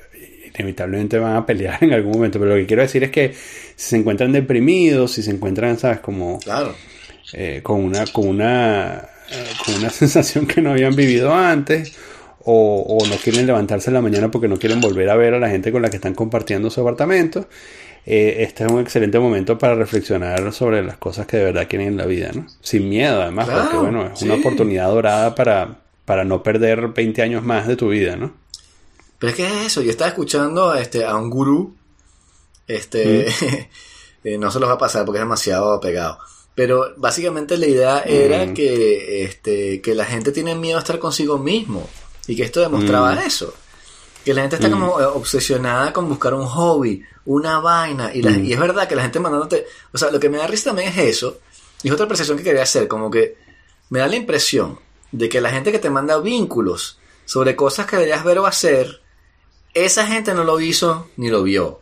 [0.56, 3.90] inevitablemente van a pelear en algún momento, pero lo que quiero decir es que si
[3.90, 6.76] se encuentran deprimidos, si se encuentran, sabes, como Claro.
[7.62, 9.08] con una con una
[9.66, 11.96] con una sensación que no habían vivido antes
[12.46, 15.40] o, o no quieren levantarse en la mañana porque no quieren volver a ver a
[15.40, 17.48] la gente con la que están compartiendo su apartamento
[18.06, 21.88] eh, este es un excelente momento para reflexionar sobre las cosas que de verdad quieren
[21.88, 22.46] en la vida ¿no?
[22.62, 27.22] sin miedo además Claro, porque bueno es una oportunidad dorada para para no perder 20
[27.22, 28.34] años más de tu vida ¿no?
[29.20, 31.74] Pero es que es eso, yo estaba escuchando este, a un gurú,
[32.68, 33.26] este,
[34.26, 36.18] eh, no se los va a pasar porque es demasiado pegado,
[36.56, 38.54] pero básicamente la idea era Mm.
[38.54, 41.88] que, este, que la gente tiene miedo a estar consigo mismo
[42.28, 43.20] y que esto demostraba Mm.
[43.20, 43.54] eso.
[44.24, 48.32] Que la gente está como eh, obsesionada con buscar un hobby, una vaina, y, la-
[48.32, 48.46] Mm.
[48.46, 50.90] y es verdad que la gente mandándote, o sea, lo que me da risa también
[50.90, 51.40] es eso,
[51.82, 53.36] y es otra percepción que quería hacer, como que
[53.90, 54.80] me da la impresión
[55.12, 59.02] de que la gente que te manda vínculos sobre cosas que deberías ver o hacer,
[59.74, 61.82] esa gente no lo hizo ni lo vio.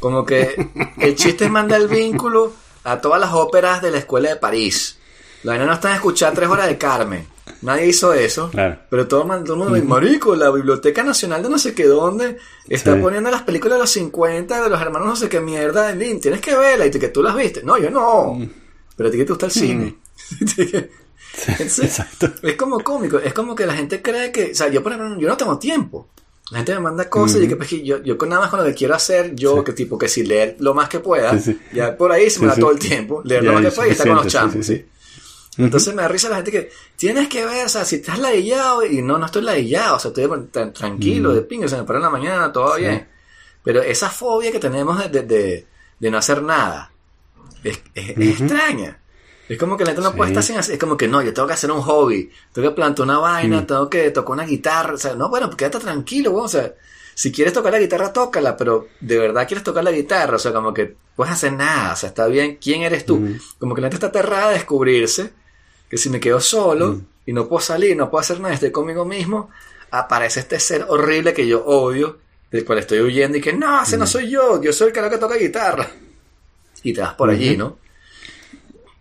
[0.00, 2.52] Como que el chiste es mandar el vínculo
[2.84, 4.98] a todas las óperas de la escuela de París.
[5.44, 7.28] La vaina no está en escuchar tres horas de Carmen.
[7.62, 8.50] Nadie hizo eso.
[8.50, 8.78] Claro.
[8.90, 11.84] Pero todo, el man- todo el mundo, marico, la Biblioteca Nacional de no sé qué
[11.86, 12.38] dónde
[12.68, 13.00] está Sí.
[13.00, 16.22] poniendo las películas de los 50 de los hermanos no sé qué mierda en link.
[16.22, 17.62] Tienes que verla y tú- que tú las viste.
[17.62, 18.38] No, yo no.
[18.96, 19.96] Pero a ti que te gusta el cine.
[21.48, 24.82] Entonces, exacto es como cómico, es como que la gente cree que, o sea, yo
[24.82, 26.08] por ejemplo, yo no tengo tiempo.
[26.50, 28.66] La gente me manda cosas y que pues, yo, yo con nada más con lo
[28.66, 29.64] que quiero hacer, yo Sí.
[29.64, 32.48] que tipo que si leer lo más que pueda, Sí, ya por ahí se me
[32.48, 34.66] da todo el tiempo, leer Ya, lo más que pueda y estar con los chamos.
[34.66, 34.84] sí,
[35.58, 38.84] Entonces me da risa la gente que tienes que ver, o sea, si estás ladillado
[38.86, 41.98] y no, no estoy ladillado, o sea, estoy tan- tranquilo, de pinga, se me para
[41.98, 42.82] en la mañana, todo Sí.
[42.82, 43.08] bien.
[43.62, 45.66] Pero esa fobia que tenemos de, de,
[46.10, 46.90] no hacer nada
[47.62, 48.44] es, es- es Ujú.
[48.44, 48.98] extraña.
[49.48, 51.34] Es como que la gente no puede estar sin hacer, es como que no, yo
[51.34, 54.94] tengo que hacer un hobby, tengo que plantar una vaina, tengo que tocar una guitarra,
[54.94, 56.72] o sea, no, bueno, quédate tranquilo, weón, o sea,
[57.14, 60.52] si quieres tocar la guitarra, tócala, pero de verdad quieres tocar la guitarra, o sea,
[60.54, 63.36] como que puedes hacer nada, o sea, está bien, ¿quién eres tú?
[63.58, 65.34] Como que la gente está aterrada de descubrirse
[65.92, 67.06] que si me quedo solo Mm.
[67.26, 69.50] y no puedo salir, no puedo hacer nada, estoy conmigo mismo,
[69.90, 72.18] aparece este ser horrible que yo odio,
[72.50, 75.10] del cual estoy huyendo y que no, ese no soy yo, yo soy el cara
[75.10, 75.86] que toca guitarra.
[76.82, 77.58] Y te vas por allí.
[77.58, 77.76] ¿no?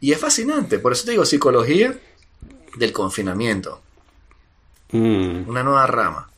[0.01, 1.97] Y es fascinante, por eso te digo, psicología
[2.75, 3.81] del confinamiento,
[4.91, 6.29] Mm, una nueva rama,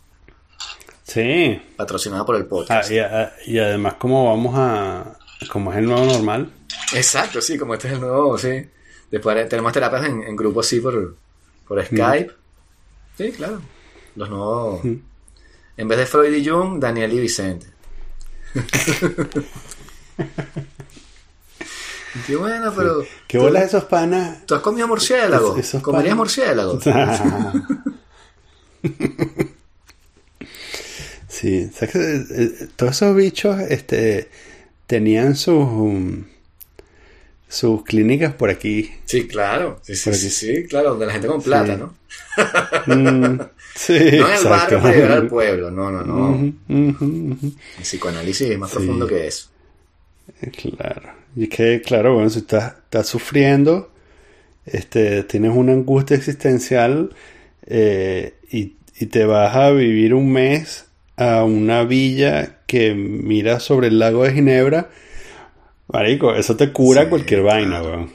[1.04, 2.92] sí patrocinada por el Ah, podcast.
[2.92, 5.18] y, a- y además como vamos a
[5.52, 6.52] como es el nuevo normal
[6.94, 8.70] Exacto, sí, como este es el nuevo, sí.
[9.14, 11.16] Después tenemos terapias en, en grupos así por,
[11.68, 12.32] por Skype.
[13.16, 13.62] Sí, claro.
[14.16, 14.84] Los nuevos.
[14.84, 14.96] Mm.
[15.78, 17.68] En vez de Freud y Jung, Daniel y Vicente.
[22.26, 23.04] Qué bueno, pero.
[23.28, 24.44] ¿Qué bolas esos panas?
[24.48, 25.56] ¿Tú has comido murciélago?
[25.58, 26.18] Es- ¿Comerías panes.
[26.18, 26.80] murciélago?
[31.28, 34.28] sí, ¿sabes que, eh, eh, todos esos bichos este,
[34.88, 36.24] tenían sus, um,
[37.54, 38.92] sus clínicas por aquí.
[39.06, 39.80] Sí, claro.
[39.84, 41.94] Sí, sí, sí, sí, claro, donde la gente con plata, ¿no?
[42.88, 43.40] Mm,
[43.76, 46.54] sí, no en el barrio para llegar al pueblo, no, no, no.
[46.68, 49.50] El psicoanálisis es más profundo que eso.
[50.52, 51.12] Claro.
[51.36, 53.92] Y es que, claro, bueno, si estás, estás sufriendo,
[54.66, 57.16] este, tienes una angustia existencial
[57.68, 60.86] eh, y, y te vas a vivir un mes
[61.18, 64.90] a una villa que mira sobre el lago de Ginebra,
[65.88, 68.12] marico, eso te cura Sí, cualquier vaina, weón.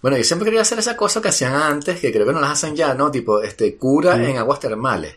[0.00, 2.52] Bueno, yo siempre quería hacer esa cosa que hacían antes, que creo que no las
[2.52, 3.10] hacen ya, ¿no?
[3.10, 5.16] Tipo, este, cura en aguas termales.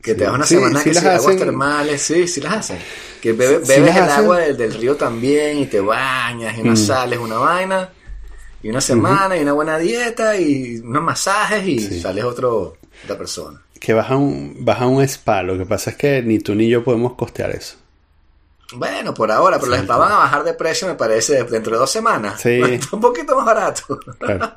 [0.00, 1.38] Que te das una Sí, semana que las sí, aguas hacen.
[1.38, 2.78] termales, sí, sí las hacen.
[3.20, 4.10] Que bebe- bebes el hacen.
[4.24, 6.86] agua del, del río también y te bañas y unas Mm.
[6.86, 7.90] sales, una vaina,
[8.62, 13.60] y una semana y una buena dieta y unos masajes y sales otro, otra persona.
[13.78, 16.54] Que vas a, un, vas a un spa, lo que pasa es que ni tú
[16.54, 17.76] ni yo podemos costear eso.
[18.74, 21.78] Bueno, por ahora, pero los spas van a bajar de precio, me parece, dentro de
[21.78, 22.40] dos semanas.
[22.40, 22.60] Sí.
[22.70, 23.98] Está un poquito más barato.
[24.18, 24.52] Claro.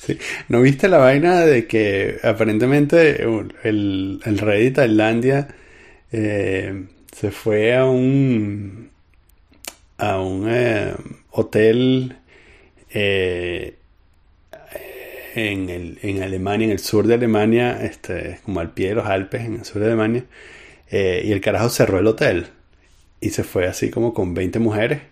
[0.00, 0.18] Sí.
[0.48, 5.48] ¿No viste la vaina de que aparentemente el, el rey de Tailandia
[6.12, 8.90] eh, se fue a un
[9.98, 10.94] a un eh,
[11.30, 12.18] hotel
[12.90, 13.76] eh,
[15.34, 19.06] en, el, en Alemania, en el sur de Alemania, este, como al pie de los
[19.06, 20.24] Alpes, en el sur de Alemania,
[20.90, 22.48] y el carajo cerró el hotel
[23.20, 25.02] y se fue así como con 20 mujeres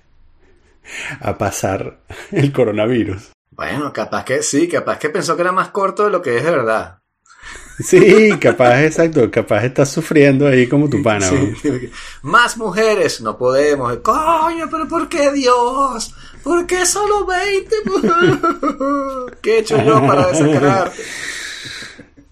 [1.20, 2.00] a pasar
[2.32, 3.32] el coronavirus.
[3.50, 6.44] Bueno, capaz que sí, capaz que pensó que era más corto de lo que es
[6.44, 6.98] de verdad.
[7.78, 11.28] Sí, capaz, exacto, capaz estás sufriendo ahí como tu pana.
[12.22, 13.96] Más mujeres, no podemos.
[13.98, 16.14] Coño, pero ¿por qué Dios?
[16.42, 17.76] ¿Por qué solo 20?
[19.42, 21.02] ¿Qué he hecho yo para desesperarte?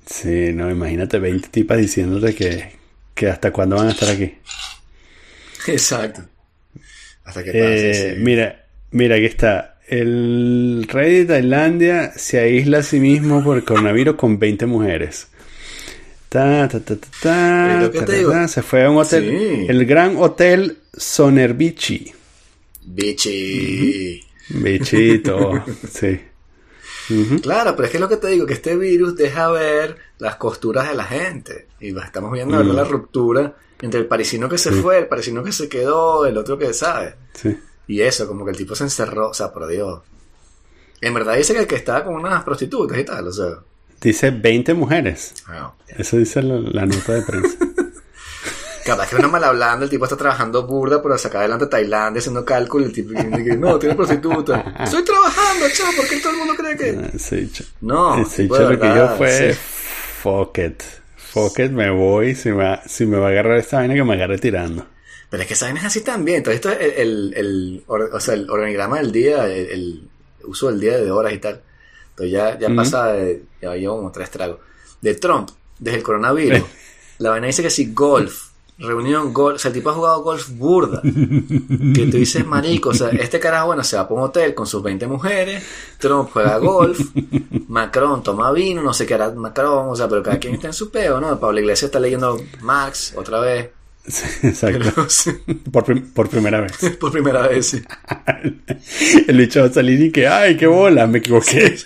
[0.07, 2.79] Sí, no, imagínate 20 tipas diciéndote que,
[3.15, 4.39] que hasta cuándo van a estar aquí.
[5.69, 6.23] Exacto.
[7.25, 7.91] Hasta que pase.
[7.91, 8.21] Eh, sí.
[8.23, 9.79] Mira, mira, aquí está.
[9.89, 15.29] El rey de Tailandia se aísla a sí mismo por el coronavirus con 20 mujeres.
[16.29, 18.31] Ta, ta, ta, ta, ta, Es lo que ta, te ta, digo.
[18.33, 18.49] ta.
[18.49, 19.67] Se fue a un hotel, Sí.
[19.69, 22.13] el gran hotel Sonerbichi.
[22.85, 24.23] Bichi.
[24.49, 26.21] Bichito, sí.
[27.43, 30.37] Claro, pero es que es lo que te digo, que este virus deja ver las
[30.37, 31.67] costuras de la gente.
[31.81, 32.73] Y estamos viendo ¿verdad?
[32.73, 32.77] Mm.
[32.77, 36.57] la ruptura entre el parisino que se fue, el parisino que se quedó, el otro
[36.57, 37.17] que sabe.
[37.35, 37.59] Sí.
[37.89, 40.01] Y eso, como que el tipo se encerró, o sea, por Dios.
[41.01, 43.59] En verdad dice que el que estaba con unas prostitutas y tal, o sea.
[44.01, 45.35] Dice 20 mujeres.
[45.49, 47.59] bueno, Eso dice la, la nota de prensa.
[48.85, 52.45] capaz que una mal hablando, el tipo está trabajando burda para sacar adelante Tailandia haciendo
[52.45, 54.75] cálculo, y el tipo dice, no, tiene prostituta.
[54.81, 57.37] Estoy trabajando, chavo, porque todo el mundo cree que.
[57.37, 59.61] Dicho, No, ese tipo dicho de lo que verdad, yo fue sí.
[60.23, 60.83] Fuck it.
[61.17, 62.35] Fuck it, me voy.
[62.35, 64.87] Si me, va- si me va a agarrar esta vaina, que me agarre tirando.
[65.31, 66.39] Pero es que esa vaina es así también.
[66.39, 70.09] Entonces, esto es el, el, o sea, el organigrama del día, el,
[70.45, 71.63] uso del día de horas y tal.
[72.11, 74.59] Entonces ya, ya pasa, de, ya llevo como tres tragos.
[75.01, 76.63] De Trump, desde el coronavirus,
[77.19, 79.57] la vaina dice que sí, golf, reunión, golf.
[79.57, 81.01] O sea, el tipo ha jugado golf burda.
[81.03, 84.67] que tú dices, marico, o sea, este carajo, bueno, se va para un hotel con
[84.67, 85.65] sus 20 mujeres,
[85.99, 86.99] Trump juega golf,
[87.69, 90.73] Macron toma vino, no sé qué hará Macron, o sea, pero cada quien está en
[90.73, 91.39] su peo, ¿no?
[91.39, 93.71] Pablo Iglesias está leyendo Max otra vez.
[94.05, 95.07] Sí, exacto.
[95.71, 96.73] Por, prim- por primera vez.
[97.01, 97.83] Por primera vez, sí.
[99.29, 101.77] El bicho va a salir y que, ay, qué bola, me equivoqué.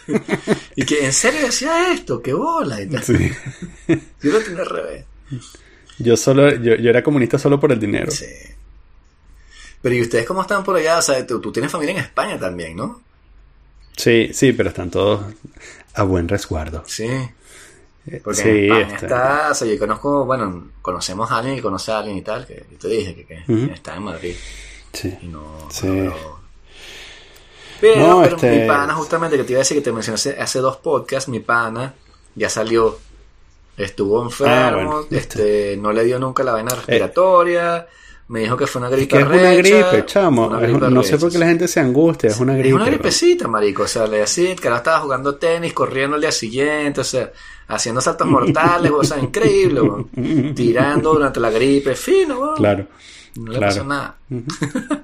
[0.76, 2.80] Y que en serio decía esto, qué bola.
[2.80, 3.02] Y tal.
[3.02, 3.30] Sí.
[4.22, 5.04] Yo lo tenía al revés.
[5.98, 8.10] Yo solo, yo, yo era comunista solo por el dinero.
[8.10, 8.26] Sí.
[9.82, 10.98] Pero ¿y ustedes cómo están por allá?
[10.98, 13.00] O sea, tú, tú tienes familia en España también, ¿no?
[13.96, 15.22] Sí, sí, pero están todos
[15.94, 16.82] a buen resguardo.
[16.86, 17.08] Sí.
[18.22, 19.48] Porque Sí, en España está- está...
[19.50, 22.64] o sea, yo conozco, bueno, conocemos a alguien que conoce a alguien y tal, que
[22.70, 24.34] yo te dije que, que está en Madrid.
[24.92, 25.16] Sí.
[25.22, 25.68] Y no...
[25.70, 25.86] Sí.
[25.88, 26.40] pero-
[27.80, 30.14] Pero, No, pero este- mi pana, justamente, que te iba a decir que te mencioné
[30.14, 31.94] hace, hace dos podcasts, mi pana
[32.34, 32.98] ya salió.
[33.76, 37.86] Estuvo enfermo, Ah, bueno, este, no le dio nunca la vaina respiratoria.
[38.28, 40.46] me dijo que fue una Es gripe que es una gripe, chamo.
[40.48, 42.68] una Es- gripe no sé por qué la gente se angustia, es una gripe.
[42.68, 42.92] Es una bro.
[42.94, 43.82] gripecita, marico.
[43.84, 47.30] O sea, le decía, el carajo estaba jugando tenis, corriendo el día siguiente, o sea,
[47.68, 50.08] haciendo saltos mortales, o sea, increíble, weón.
[50.54, 52.56] Tirando durante la gripe, fino, weón.
[52.56, 52.86] Claro.
[53.36, 53.74] No le claro.
[53.74, 54.16] pasó nada.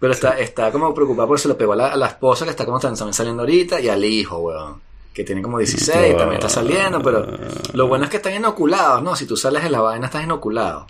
[0.00, 2.50] Pero está, está como preocupado porque se lo pegó a la, a la esposa que
[2.50, 4.80] está como también saliendo ahorita y al hijo, weón.
[5.14, 7.24] Que tiene como 16, también está saliendo, pero
[7.72, 9.14] lo bueno es que están inoculados, ¿no?
[9.14, 10.88] Si tú sales de la vaina estás inoculado.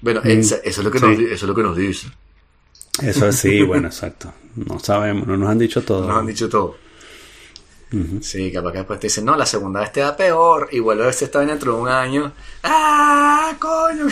[0.00, 1.04] Bueno, eso, eso es lo que sí.
[1.04, 2.08] nos, eso es lo que nos dice.
[3.02, 4.32] Eso sí, bueno, exacto.
[4.56, 6.08] No sabemos, no nos han dicho todo.
[6.08, 6.76] Nos han dicho todo.
[8.22, 11.02] Sí, capaz que después te dicen, no, la segunda vez te da peor y vuelve
[11.02, 12.32] a verse esta vaina dentro de un año.
[12.62, 14.06] ¡Ah, coño!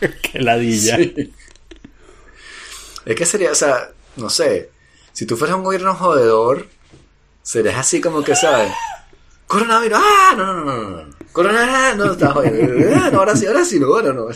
[0.22, 0.96] Qué ladilla.
[0.96, 1.32] Sí.
[3.04, 4.70] Es que sería, o sea, no sé,
[5.12, 6.66] si tú fueras un gobierno jodedor,
[7.50, 8.70] serías así como que, ¿sabes?
[9.46, 11.14] Coronavirus, ah, no, no, no, no, no.
[11.32, 12.88] Coronavirus, no, está jodiendo.
[12.94, 14.24] Ah, no, ahora sí, ahora sí, no, ahora no.
[14.24, 14.30] O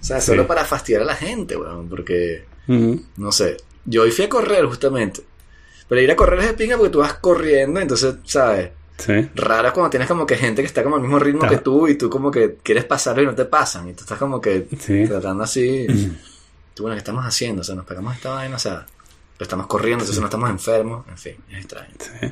[0.00, 0.48] sea, solo Sí.
[0.48, 3.02] para fastidiar a la gente, weón, porque, Ujú.
[3.16, 3.56] no sé.
[3.86, 5.22] Yo hoy fui a correr justamente.
[5.88, 8.70] Pero ir a correr es de pinga porque tú vas corriendo, entonces, ¿sabes?
[8.98, 9.28] Sí.
[9.34, 11.96] Raro cuando tienes como que gente que está como al mismo ritmo que tú y
[11.96, 13.88] tú como que quieres pasarlo y no te pasan.
[13.88, 15.04] Y tú estás como que Sí.
[15.08, 15.86] tratando así.
[16.74, 17.62] tú, bueno, ¿qué estamos haciendo?
[17.62, 18.86] O sea, nos pegamos esta vaina, o sea,
[19.36, 21.06] pero estamos corriendo, entonces no estamos enfermos.
[21.08, 21.94] En fin, es extraño.
[21.98, 22.28] sí.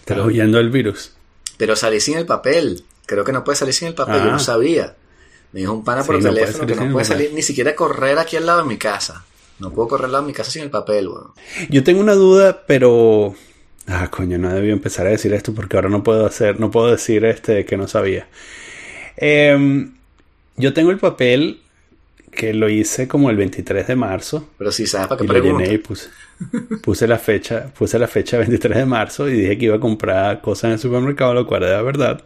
[0.00, 1.12] Estás huyendo del virus.
[1.58, 2.82] Pero salí sin el papel.
[3.06, 4.16] Creo que no puedes salir sin el papel.
[4.16, 4.32] Yo Ah.
[4.32, 4.96] no sabía.
[5.52, 8.36] Me dijo un pana por Sí, teléfono que no puede salir ni siquiera correr aquí
[8.36, 9.24] al lado de mi casa.
[9.58, 11.32] No puedo correr al lado de mi casa sin el papel, weón.
[11.68, 13.34] Yo tengo una duda, pero.
[13.86, 16.90] Ah, coño, no debí empezar a decir esto porque ahora no puedo hacer, no puedo
[16.90, 18.28] decir este que no sabía.
[19.16, 19.94] Em,
[20.56, 21.60] yo tengo el papel
[22.30, 25.58] que lo hice como el 23 de marzo Pero si sabes para qué lo pregunto.
[25.60, 26.08] llené y puse,
[26.82, 30.40] puse la fecha, puse la fecha 23 de marzo y dije que iba a comprar
[30.40, 32.22] cosas en el supermercado, lo cual era verdad.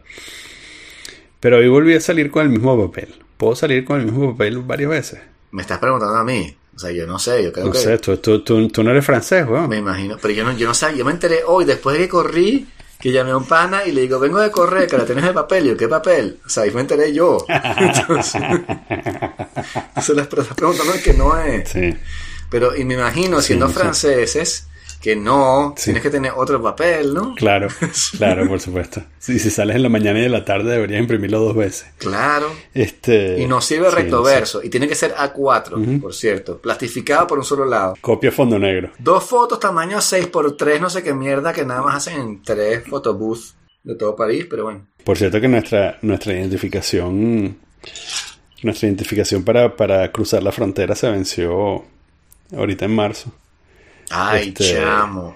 [1.41, 3.15] Pero hoy volví a salir con el mismo papel.
[3.37, 5.21] Puedo salir con el mismo papel varias veces.
[5.51, 6.55] Me estás preguntando a mí.
[6.75, 7.79] O sea, yo no sé, yo creo No que.
[7.79, 9.69] sé, tú, tú, tú, tú no eres francés, weón.
[9.69, 12.09] Me imagino, pero yo no, yo no sabía, yo me enteré hoy, después de que
[12.09, 12.67] corrí,
[13.03, 15.33] que llamé a un pana y le digo, vengo de correr, que la tienes de
[15.33, 16.39] papel, y yo, ¿qué papel?
[16.47, 17.45] O sea, ahí me enteré yo.
[17.49, 21.69] Entonces, entonces les estás preguntando el que no es.
[21.69, 21.97] Sí.
[22.49, 24.69] Pero, y me imagino, siendo no franceses,
[25.03, 25.87] que no, Sí.
[25.87, 27.35] tienes que tener otro papel, ¿no?
[27.35, 27.69] Claro,
[28.17, 29.03] claro, por supuesto.
[29.19, 31.87] Sí, si sales en la mañana y en la tarde deberías imprimirlo dos veces.
[31.99, 32.47] Claro.
[32.73, 34.35] Este, Y no sirve sí, recto no sé.
[34.35, 37.95] verso, y tiene que ser A4, por cierto, plastificado por un solo lado.
[38.01, 38.91] Copia fondo negro.
[38.99, 43.55] Dos fotos tamaño 6x3, no sé qué mierda, que nada más hacen en tres fotobús
[43.83, 44.87] de todo París, pero bueno.
[45.05, 47.57] Por cierto que nuestra, nuestra identificación
[48.63, 51.85] nuestra identificación para, para cruzar la frontera se venció
[52.57, 53.33] ahorita en marzo.
[54.13, 55.35] Ay, Este- chamo.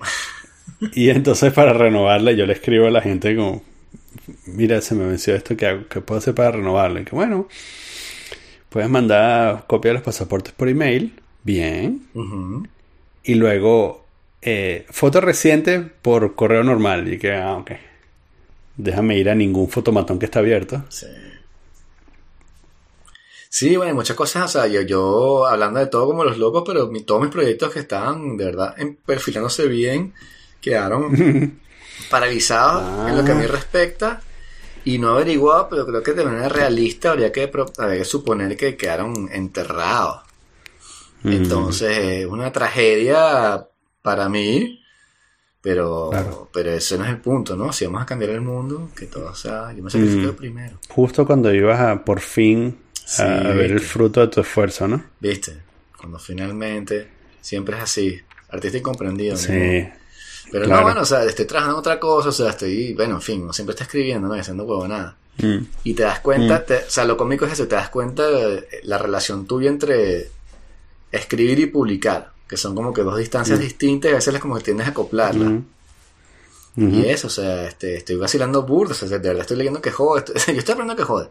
[0.92, 3.62] Y entonces para renovarla yo le escribo a la gente como,
[4.46, 5.88] mira, se me venció esto, ¿qué, hago?
[5.88, 7.00] ¿Qué puedo hacer para renovarla?
[7.00, 7.48] Y que bueno,
[8.68, 11.12] puedes mandar copia de los pasaportes por email,
[11.44, 12.06] bien,
[13.24, 14.04] y luego
[14.42, 17.12] eh, foto reciente por correo normal.
[17.12, 17.72] Y que, ah, ok.
[18.76, 20.84] Déjame ir a ningún fotomatón que está abierto.
[20.90, 21.06] Sí.
[23.48, 26.62] Sí, bueno, hay muchas cosas, o sea, yo, yo hablando de todo como los locos,
[26.66, 30.12] pero mi- todos mis proyectos que estaban de verdad en- perfilándose bien
[30.60, 31.12] quedaron
[32.10, 34.20] paralizados en lo que a mí respecta
[34.84, 38.76] y no averiguado, pero creo que de manera realista habría que, habría que suponer que
[38.76, 40.20] quedaron enterrados.
[41.24, 43.66] Entonces es una tragedia
[44.02, 44.80] para mí,
[45.60, 46.48] pero, Claro.
[46.52, 47.72] pero ese no es el punto, ¿no?
[47.72, 50.36] Si vamos a cambiar el mundo, que todo sea, yo me sacrifico Mm.
[50.36, 50.78] primero.
[50.88, 52.78] Justo cuando ibas a por fin
[53.08, 55.02] Sí, a ver el fruto de tu esfuerzo, ¿no?
[55.20, 55.56] ¿Viste?
[55.96, 57.08] Cuando finalmente
[57.40, 59.34] siempre es así, artista incomprendido.
[59.34, 59.40] ¿no?
[59.40, 59.88] Sí.
[60.50, 60.76] Pero claro.
[60.80, 63.52] no, bueno, o sea, estoy trabajando otra cosa, o sea, estoy, bueno, en fin, uno
[63.52, 64.36] siempre está escribiendo, ¿no?
[64.36, 65.16] Y haciendo huevonada.
[65.38, 65.58] Mm.
[65.84, 68.66] Y te das cuenta, te- o sea, lo cómico es eso, te das cuenta de
[68.84, 70.30] la relación tuya entre
[71.12, 74.56] escribir y publicar, que son como que dos distancias distintas y a veces es como
[74.56, 75.48] que tiendes a acoplarlas.
[76.76, 76.94] Mm.
[76.94, 79.90] Y eso, o sea, este, estoy vacilando burdo, o sea, de verdad estoy leyendo que
[79.90, 81.28] jode, estoy- yo estoy aprendiendo que jode.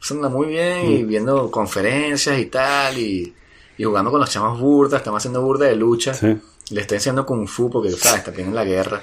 [0.00, 3.34] Eso anda muy bien y viendo conferencias y tal, y,
[3.78, 6.14] y jugando con los chamos burdas, estamos haciendo burda de lucha.
[6.14, 6.36] Sí.
[6.70, 8.24] Le estoy enseñando Kung Fu porque, ¿sabes?
[8.24, 9.02] También en la guerra.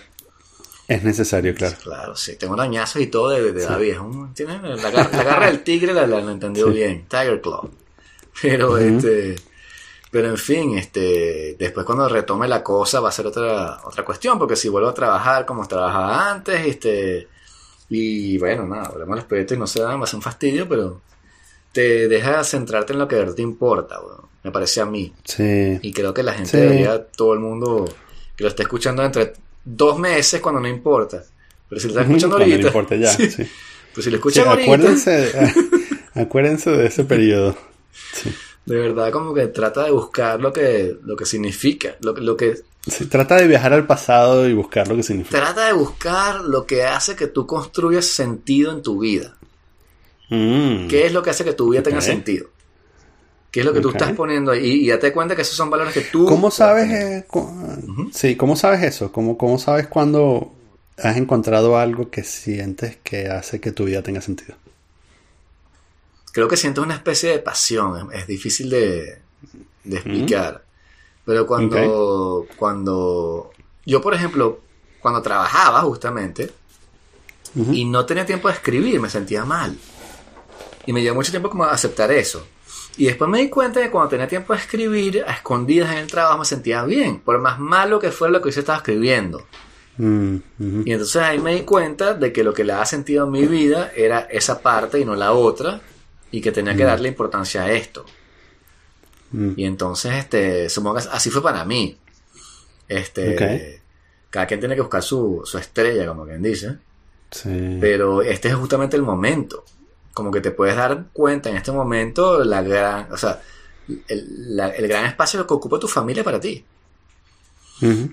[0.88, 1.76] Es necesario, claro.
[1.82, 2.36] Claro, sí.
[2.36, 3.96] Tengo arañazos y todo de, de David.
[4.36, 4.92] Tiene la
[5.24, 7.06] garra del tigre la, la, la entendió bien.
[7.08, 7.70] Tiger Claw.
[8.42, 9.36] Pero, este...
[10.14, 14.38] Pero en fin, este, después cuando retome la cosa va a ser otra, otra cuestión,
[14.38, 17.30] porque si vuelvo a trabajar como trabajaba antes, este,
[17.94, 20.22] y bueno, nada, hablemos de los proyectos y no se dan, va a ser un
[20.22, 21.02] fastidio, pero
[21.72, 24.00] te deja centrarte en lo que de verdad te importa,
[24.44, 25.14] me parece a mí.
[25.24, 25.80] Sí.
[25.82, 26.58] Y creo que la gente Sí.
[26.58, 27.86] debería, todo el mundo
[28.36, 29.34] que lo esté escuchando entre
[29.64, 31.24] dos meses cuando no importa.
[31.70, 33.08] Pero si lo está escuchando Cuando no ahorita, importa ya.
[33.16, 33.30] sí.
[33.32, 33.44] sí.
[33.94, 35.32] pues si lo escuchan ahorita, acuérdense,
[36.16, 37.56] acuérdense de ese periodo.
[38.14, 38.34] Sí.
[38.66, 42.56] de verdad como que trata de buscar lo que, lo que significa, lo, lo que
[42.88, 45.38] Sí, trata de viajar al pasado y buscar lo que significa.
[45.40, 49.36] trata de buscar lo que hace que tú construyas sentido en tu vida.
[50.30, 50.88] Mm.
[50.88, 52.50] ¿Qué es lo que hace que tu vida tenga sentido?
[53.52, 54.82] ¿Qué es lo que tú estás poniendo ahí?
[54.82, 56.26] Y ya te cuenta que esos son valores que tú...
[56.26, 59.12] ¿Cómo sabes, eh, cu- sí, cómo sabes eso?
[59.12, 60.52] ¿Cómo, ¿Cómo sabes cuando
[60.98, 64.56] has encontrado algo que sientes que hace que tu vida tenga sentido?
[66.32, 69.20] Creo que siento una especie de pasión, es, es difícil de,
[69.84, 70.63] de explicar.
[71.26, 73.52] Pero cuando, cuando
[73.86, 74.60] yo, por ejemplo,
[75.00, 76.52] cuando trabajaba justamente
[77.72, 79.78] y no tenía tiempo de escribir, me sentía mal.
[80.86, 82.46] Y me llevó mucho tiempo como a aceptar eso.
[82.98, 86.00] Y después me di cuenta de que cuando tenía tiempo de escribir, a escondidas en
[86.00, 89.46] el trabajo me sentía bien, por más malo que fuera lo que yo estaba escribiendo.
[89.98, 90.38] Mm.
[90.86, 93.46] Y entonces ahí me di cuenta de que lo que le daba sentido a mi
[93.46, 95.82] vida era esa parte y no la otra,
[96.32, 98.06] y que tenía que darle importancia a esto.
[99.34, 99.54] Mm.
[99.58, 101.98] Y entonces, este, supongo que así fue para mí.
[102.88, 103.36] Este,
[104.30, 106.78] cada quien tiene que buscar su, su estrella, como quien dice.
[107.32, 107.78] Sí.
[107.82, 109.66] Pero este es justamente el momento.
[110.14, 113.42] Como que te puedes dar cuenta en este momento la gran, o sea,
[114.08, 116.64] el, la- el gran espacio que ocupa tu familia para ti.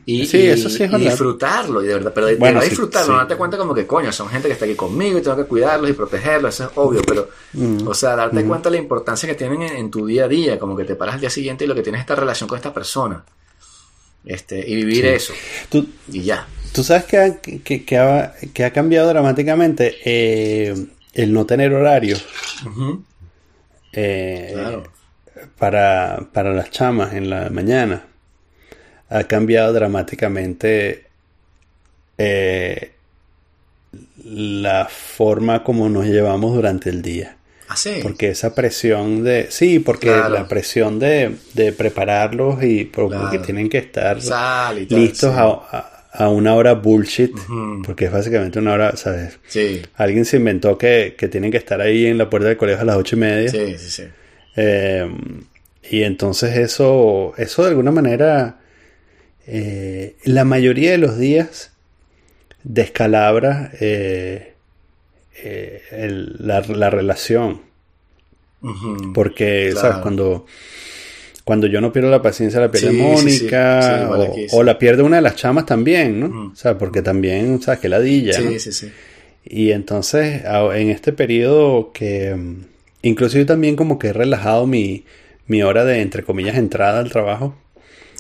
[0.07, 1.11] Y, sí, y- eso sí es y verdad.
[1.11, 3.75] disfrutarlo, y de verdad, pero de, de Bueno, verdad sí, disfrutarlo, no darte cuenta como
[3.75, 6.65] que coño, son gente que está aquí conmigo y tengo que cuidarlos y protegerlos, eso
[6.65, 7.29] es obvio, pero,
[7.87, 10.59] o sea, darte cuenta de la importancia que tienen en, en tu día a día,
[10.59, 12.57] como que te paras al día siguiente y lo que tienes es esta relación con
[12.57, 13.25] esta persona.
[14.25, 15.33] Este, y vivir eso,
[15.71, 16.47] Tú, y ya.
[16.75, 20.75] tú sabes que ha, que, que ha, que ha cambiado dramáticamente eh,
[21.15, 22.17] el no tener horario
[23.93, 24.83] eh, Claro.
[25.59, 28.05] para, para las chamas en la mañana.
[29.11, 31.05] Ha cambiado dramáticamente
[32.19, 32.93] eh,
[34.25, 37.37] la forma como nos llevamos durante el día.
[37.69, 38.01] Ah, sí.
[38.03, 39.47] Porque esa presión de...
[39.51, 40.35] Sí, porque Claro.
[40.35, 43.43] la presión de, de prepararlos y por- porque Claro.
[43.43, 45.39] tienen que estar tal, listos sí.
[45.39, 47.33] a, a- a una hora bullshit.
[47.87, 49.39] Porque es básicamente una hora, ¿sabes?
[49.47, 52.83] Sí, Alguien se inventó que, que tienen que estar ahí en la puerta del colegio
[52.83, 53.49] a las ocho y media.
[53.49, 54.03] sí, sí, sí.
[54.57, 55.09] Eh,
[55.89, 58.57] y entonces eso, eso de alguna manera,
[59.53, 61.73] eh, la mayoría de los días
[62.63, 64.55] descalabra eh,
[65.43, 67.63] eh, el- la, la relación.
[69.15, 69.89] Porque, Claro.
[69.89, 70.03] ¿sabes?
[70.03, 70.47] Cuando,
[71.45, 73.89] cuando yo no pierdo la paciencia, la pierde Sí, Mónica, sí.
[73.89, 76.51] Sí, igual o, la pierde una de las chamas también, ¿no?
[76.53, 77.81] O sea, porque también, ¿sabes?
[77.81, 78.51] Que ladilla, ¿no?
[78.51, 78.93] Sí, sí, sí.
[79.45, 82.37] Y entonces, en este periodo que
[83.03, 85.05] incluso yo también como que he relajado mi,
[85.47, 87.57] mi hora de, entre comillas, entrada al trabajo.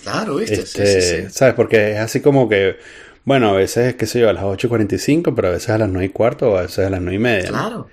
[0.02, 0.56] Claro, viste.
[0.56, 1.30] Sí, Este, sí, sí.
[1.30, 1.54] ¿Sabes?
[1.54, 2.76] Porque es así como que,
[3.24, 6.06] bueno, a veces, qué sé yo, a las 8.45, pero a veces a las 9
[6.06, 7.50] y cuarto o a veces a las 9 y media.
[7.50, 7.58] ¿no?
[7.58, 7.88] Claro.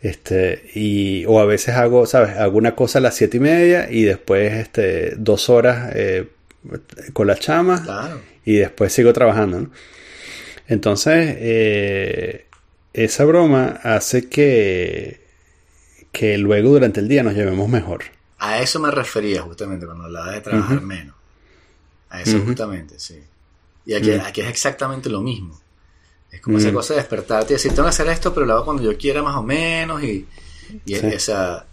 [0.00, 2.36] Este, y, o a veces hago, ¿sabes?
[2.36, 6.28] Hago una cosa a las 7 y media y después este, dos horas eh,
[7.12, 8.20] con la chama Claro.
[8.44, 9.70] y después sigo trabajando, ¿no?
[10.66, 12.46] Entonces, eh,
[12.94, 15.20] esa broma hace que,
[16.10, 18.02] que luego durante el día nos llevemos mejor.
[18.38, 21.14] A eso me refería justamente cuando hablaba de trabajar menos.
[22.20, 22.46] Eso Ujú.
[22.46, 23.18] justamente, sí.
[23.86, 25.58] Y aquí, aquí es exactamente lo mismo.
[26.30, 28.64] Es como esa cosa de despertarte y decir, tengo que hacer esto, pero lo hago
[28.64, 30.26] cuando yo quiera más o menos y,
[30.86, 31.06] y Sí.
[31.06, 31.66] esa...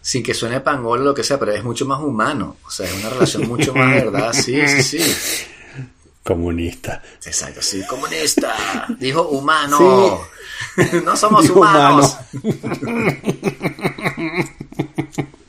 [0.00, 2.56] Sin que suene pangol o lo que sea, pero es mucho más humano.
[2.66, 4.32] O sea, es una relación mucho más verdad.
[4.36, 5.44] Sí, sí, sí.
[6.24, 7.00] Comunista.
[7.24, 7.86] Exacto, sí.
[7.86, 8.86] Comunista.
[8.98, 10.20] Dijo humano.
[11.04, 12.16] no somos Dijo humanos.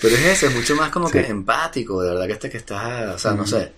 [0.00, 1.12] Pero es eso, es mucho más como Sí.
[1.18, 3.72] que empático, de verdad que este que está, o sea, no sé.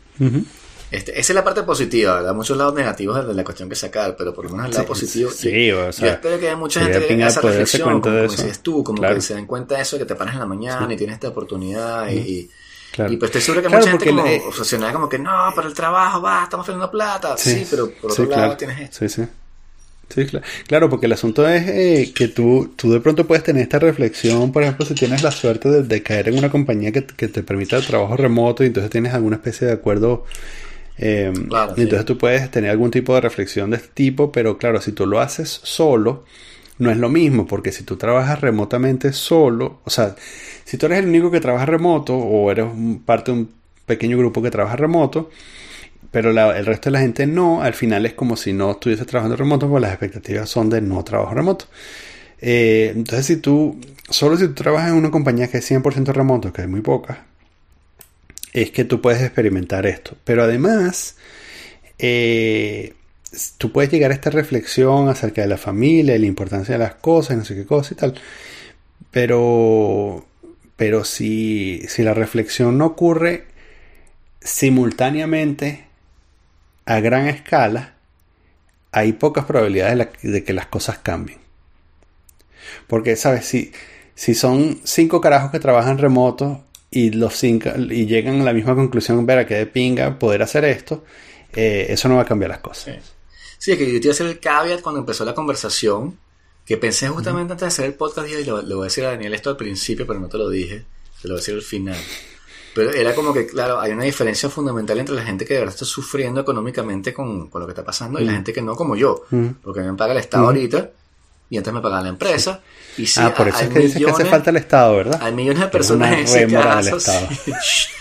[0.91, 2.35] Este, esa es la parte positiva, ¿verdad?
[2.35, 4.89] Muchos lados negativos de la cuestión que sacar, pero por lo menos el lado Sí,
[4.89, 5.31] positivo.
[5.31, 8.23] sí, o sea, yo espero que haya mucha gente que haga esa reflexión, como, como
[8.23, 9.15] dices tú, como Claro.
[9.15, 11.29] que se den cuenta de eso, que te paras en la mañana y tienes esta
[11.29, 12.51] oportunidad y, y,
[12.93, 13.11] Claro.
[13.11, 15.67] y pues estoy seguro que Claro, mucha gente como le- obsesionada como que no, para
[15.67, 17.39] el trabajo, va, estamos teniendo plata.
[17.39, 18.57] Sí, pero por otro sí, lado claro.
[18.59, 18.99] tienes esto.
[18.99, 19.29] Sí, sí.
[20.13, 20.45] Sí, claro.
[20.67, 24.53] Claro, porque el asunto es eh, que tú, tú de pronto puedes tener esta reflexión,
[24.53, 27.43] por ejemplo, si tienes la suerte de, de caer en una compañía que, que te
[27.43, 30.25] permita el trabajo remoto y entonces tienes alguna especie de acuerdo.
[30.99, 31.83] eh, Claro, y sí.
[31.83, 35.07] entonces tú puedes tener algún tipo de reflexión de este tipo, pero claro, si tú
[35.07, 36.25] lo haces solo,
[36.79, 40.17] no es lo mismo, porque si tú trabajas remotamente solo, o sea,
[40.65, 43.51] si tú eres el único que trabaja remoto o eres un- parte de un
[43.87, 45.31] pequeño grupo que trabaja remoto,
[46.13, 49.35] pero el resto de la gente no, al final es como si no estuviese trabajando
[49.35, 51.65] remoto, porque las expectativas son de no trabajo remoto.
[52.41, 56.53] Eh, entonces, si tú, solo si tú trabajas en una compañía que es 100% remoto,
[56.53, 57.19] que hay muy pocas,
[58.53, 60.15] es que tú puedes experimentar esto.
[60.25, 61.17] Pero además,
[61.99, 62.93] eh,
[63.57, 66.97] tú puedes llegar a esta reflexión acerca de la familia y la importancia de las
[66.97, 68.15] cosas, no sé qué cosa y tal.
[69.11, 70.27] Pero,
[70.77, 73.47] pero si, si la reflexión no ocurre
[74.41, 75.92] simultáneamente
[76.87, 77.95] a gran escala,
[78.93, 81.39] hay pocas probabilidades de, la- de que las cosas cambien.
[82.87, 83.47] Porque, ¿sabes?
[83.47, 83.73] Si,
[84.15, 88.75] si son cinco carajos que trabajan remoto y los cinco y llegan a la misma
[88.75, 91.05] conclusión, ver a qué de pinga poder hacer esto,
[91.55, 92.97] eh, eso no va a cambiar las cosas.
[93.59, 96.19] Sí, es que yo te iba a hacer el caveat cuando empezó la conversación,
[96.67, 99.11] que pensé justamente antes de hacer el podcast, y le, le voy a decir a
[99.11, 100.85] Daniel esto al principio, pero no te lo dije,
[101.21, 101.97] te lo voy a decir al final.
[102.75, 105.75] Pero era como que, claro, hay una diferencia fundamental entre la gente que de verdad
[105.75, 108.97] está sufriendo económicamente con, con lo que está pasando y la gente que no, como
[108.97, 109.25] yo.
[109.31, 109.55] Ujú.
[109.63, 110.51] Porque me paga el Estado Ujú.
[110.53, 110.91] ahorita
[111.51, 112.61] y antes me pagaba la empresa.
[112.97, 115.21] Y sí, ah, por eso es que dices que hace millones- falta el Estado, ¿verdad?
[115.23, 116.97] Hay millones de personas en ese caso.
[116.97, 117.29] Estado.
[117.45, 117.53] sí.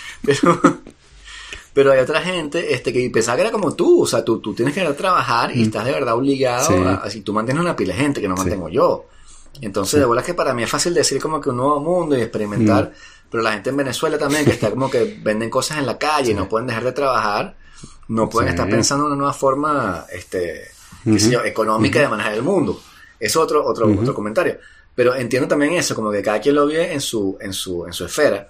[0.25, 0.61] pero,
[1.73, 4.03] pero hay otra gente este, que pensaba que era como tú.
[4.03, 6.67] O sea, tú, tú tienes que ir a trabajar y estás de verdad obligado.
[6.67, 6.75] Sí.
[6.85, 8.43] A, si tú mantienes una pila de gente que no Sí.
[8.43, 9.05] mantengo yo.
[9.59, 12.21] Entonces, de verdad que para mí es fácil decir como que un nuevo mundo y
[12.21, 12.93] experimentar.
[13.31, 16.31] Pero la gente en Venezuela también, que está como que venden cosas en la calle
[16.31, 17.55] y no pueden dejar de trabajar,
[18.09, 18.55] no pueden Sí.
[18.55, 20.65] estar pensando en una nueva forma, este,
[21.05, 22.79] qué sé yo, económica de manejar el mundo.
[23.19, 24.57] Es otro, otro, otro comentario.
[24.93, 27.93] Pero entiendo también eso, como que cada quien lo vive en su, en su, en
[27.93, 28.47] su esfera.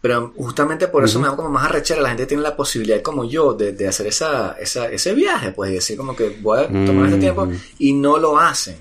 [0.00, 2.00] Pero justamente por eso me da como más arrechera.
[2.00, 5.70] La gente tiene la posibilidad, como yo, de, de hacer esa, esa, ese viaje, pues,
[5.70, 7.48] y decir como que voy a tomar este tiempo
[7.78, 8.76] y no lo hacen.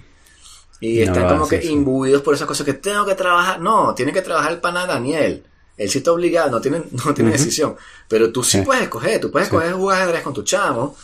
[0.85, 3.61] Y No están como que imbuidos por esas cosas que tengo que trabajar.
[3.61, 5.43] No, tiene que trabajar el pana Daniel.
[5.77, 7.75] Él sí está obligado, no tiene, no tiene decisión.
[8.09, 8.63] Pero tú sí, Sí.
[8.65, 9.21] puedes escoger.
[9.21, 10.95] Tú puedes escoger jugar ajedrez con tu chamo,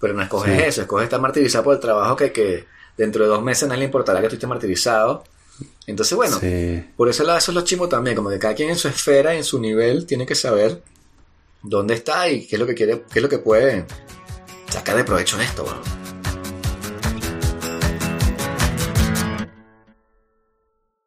[0.00, 0.62] pero no escoges Sí.
[0.64, 0.80] eso.
[0.82, 2.64] Escoges estar martirizado por el trabajo que, que
[2.96, 5.22] dentro de dos meses a nadie le importará que tú estés martirizado.
[5.86, 6.40] Entonces, bueno,
[6.96, 8.16] por ese lado eso es lo chimo también.
[8.16, 10.82] Como que cada quien en su esfera, en su nivel, tiene que saber
[11.62, 13.86] dónde está y qué es lo que quiere, qué es lo que puede
[14.68, 15.62] sacar de provecho de esto.
[15.64, 15.97] weón.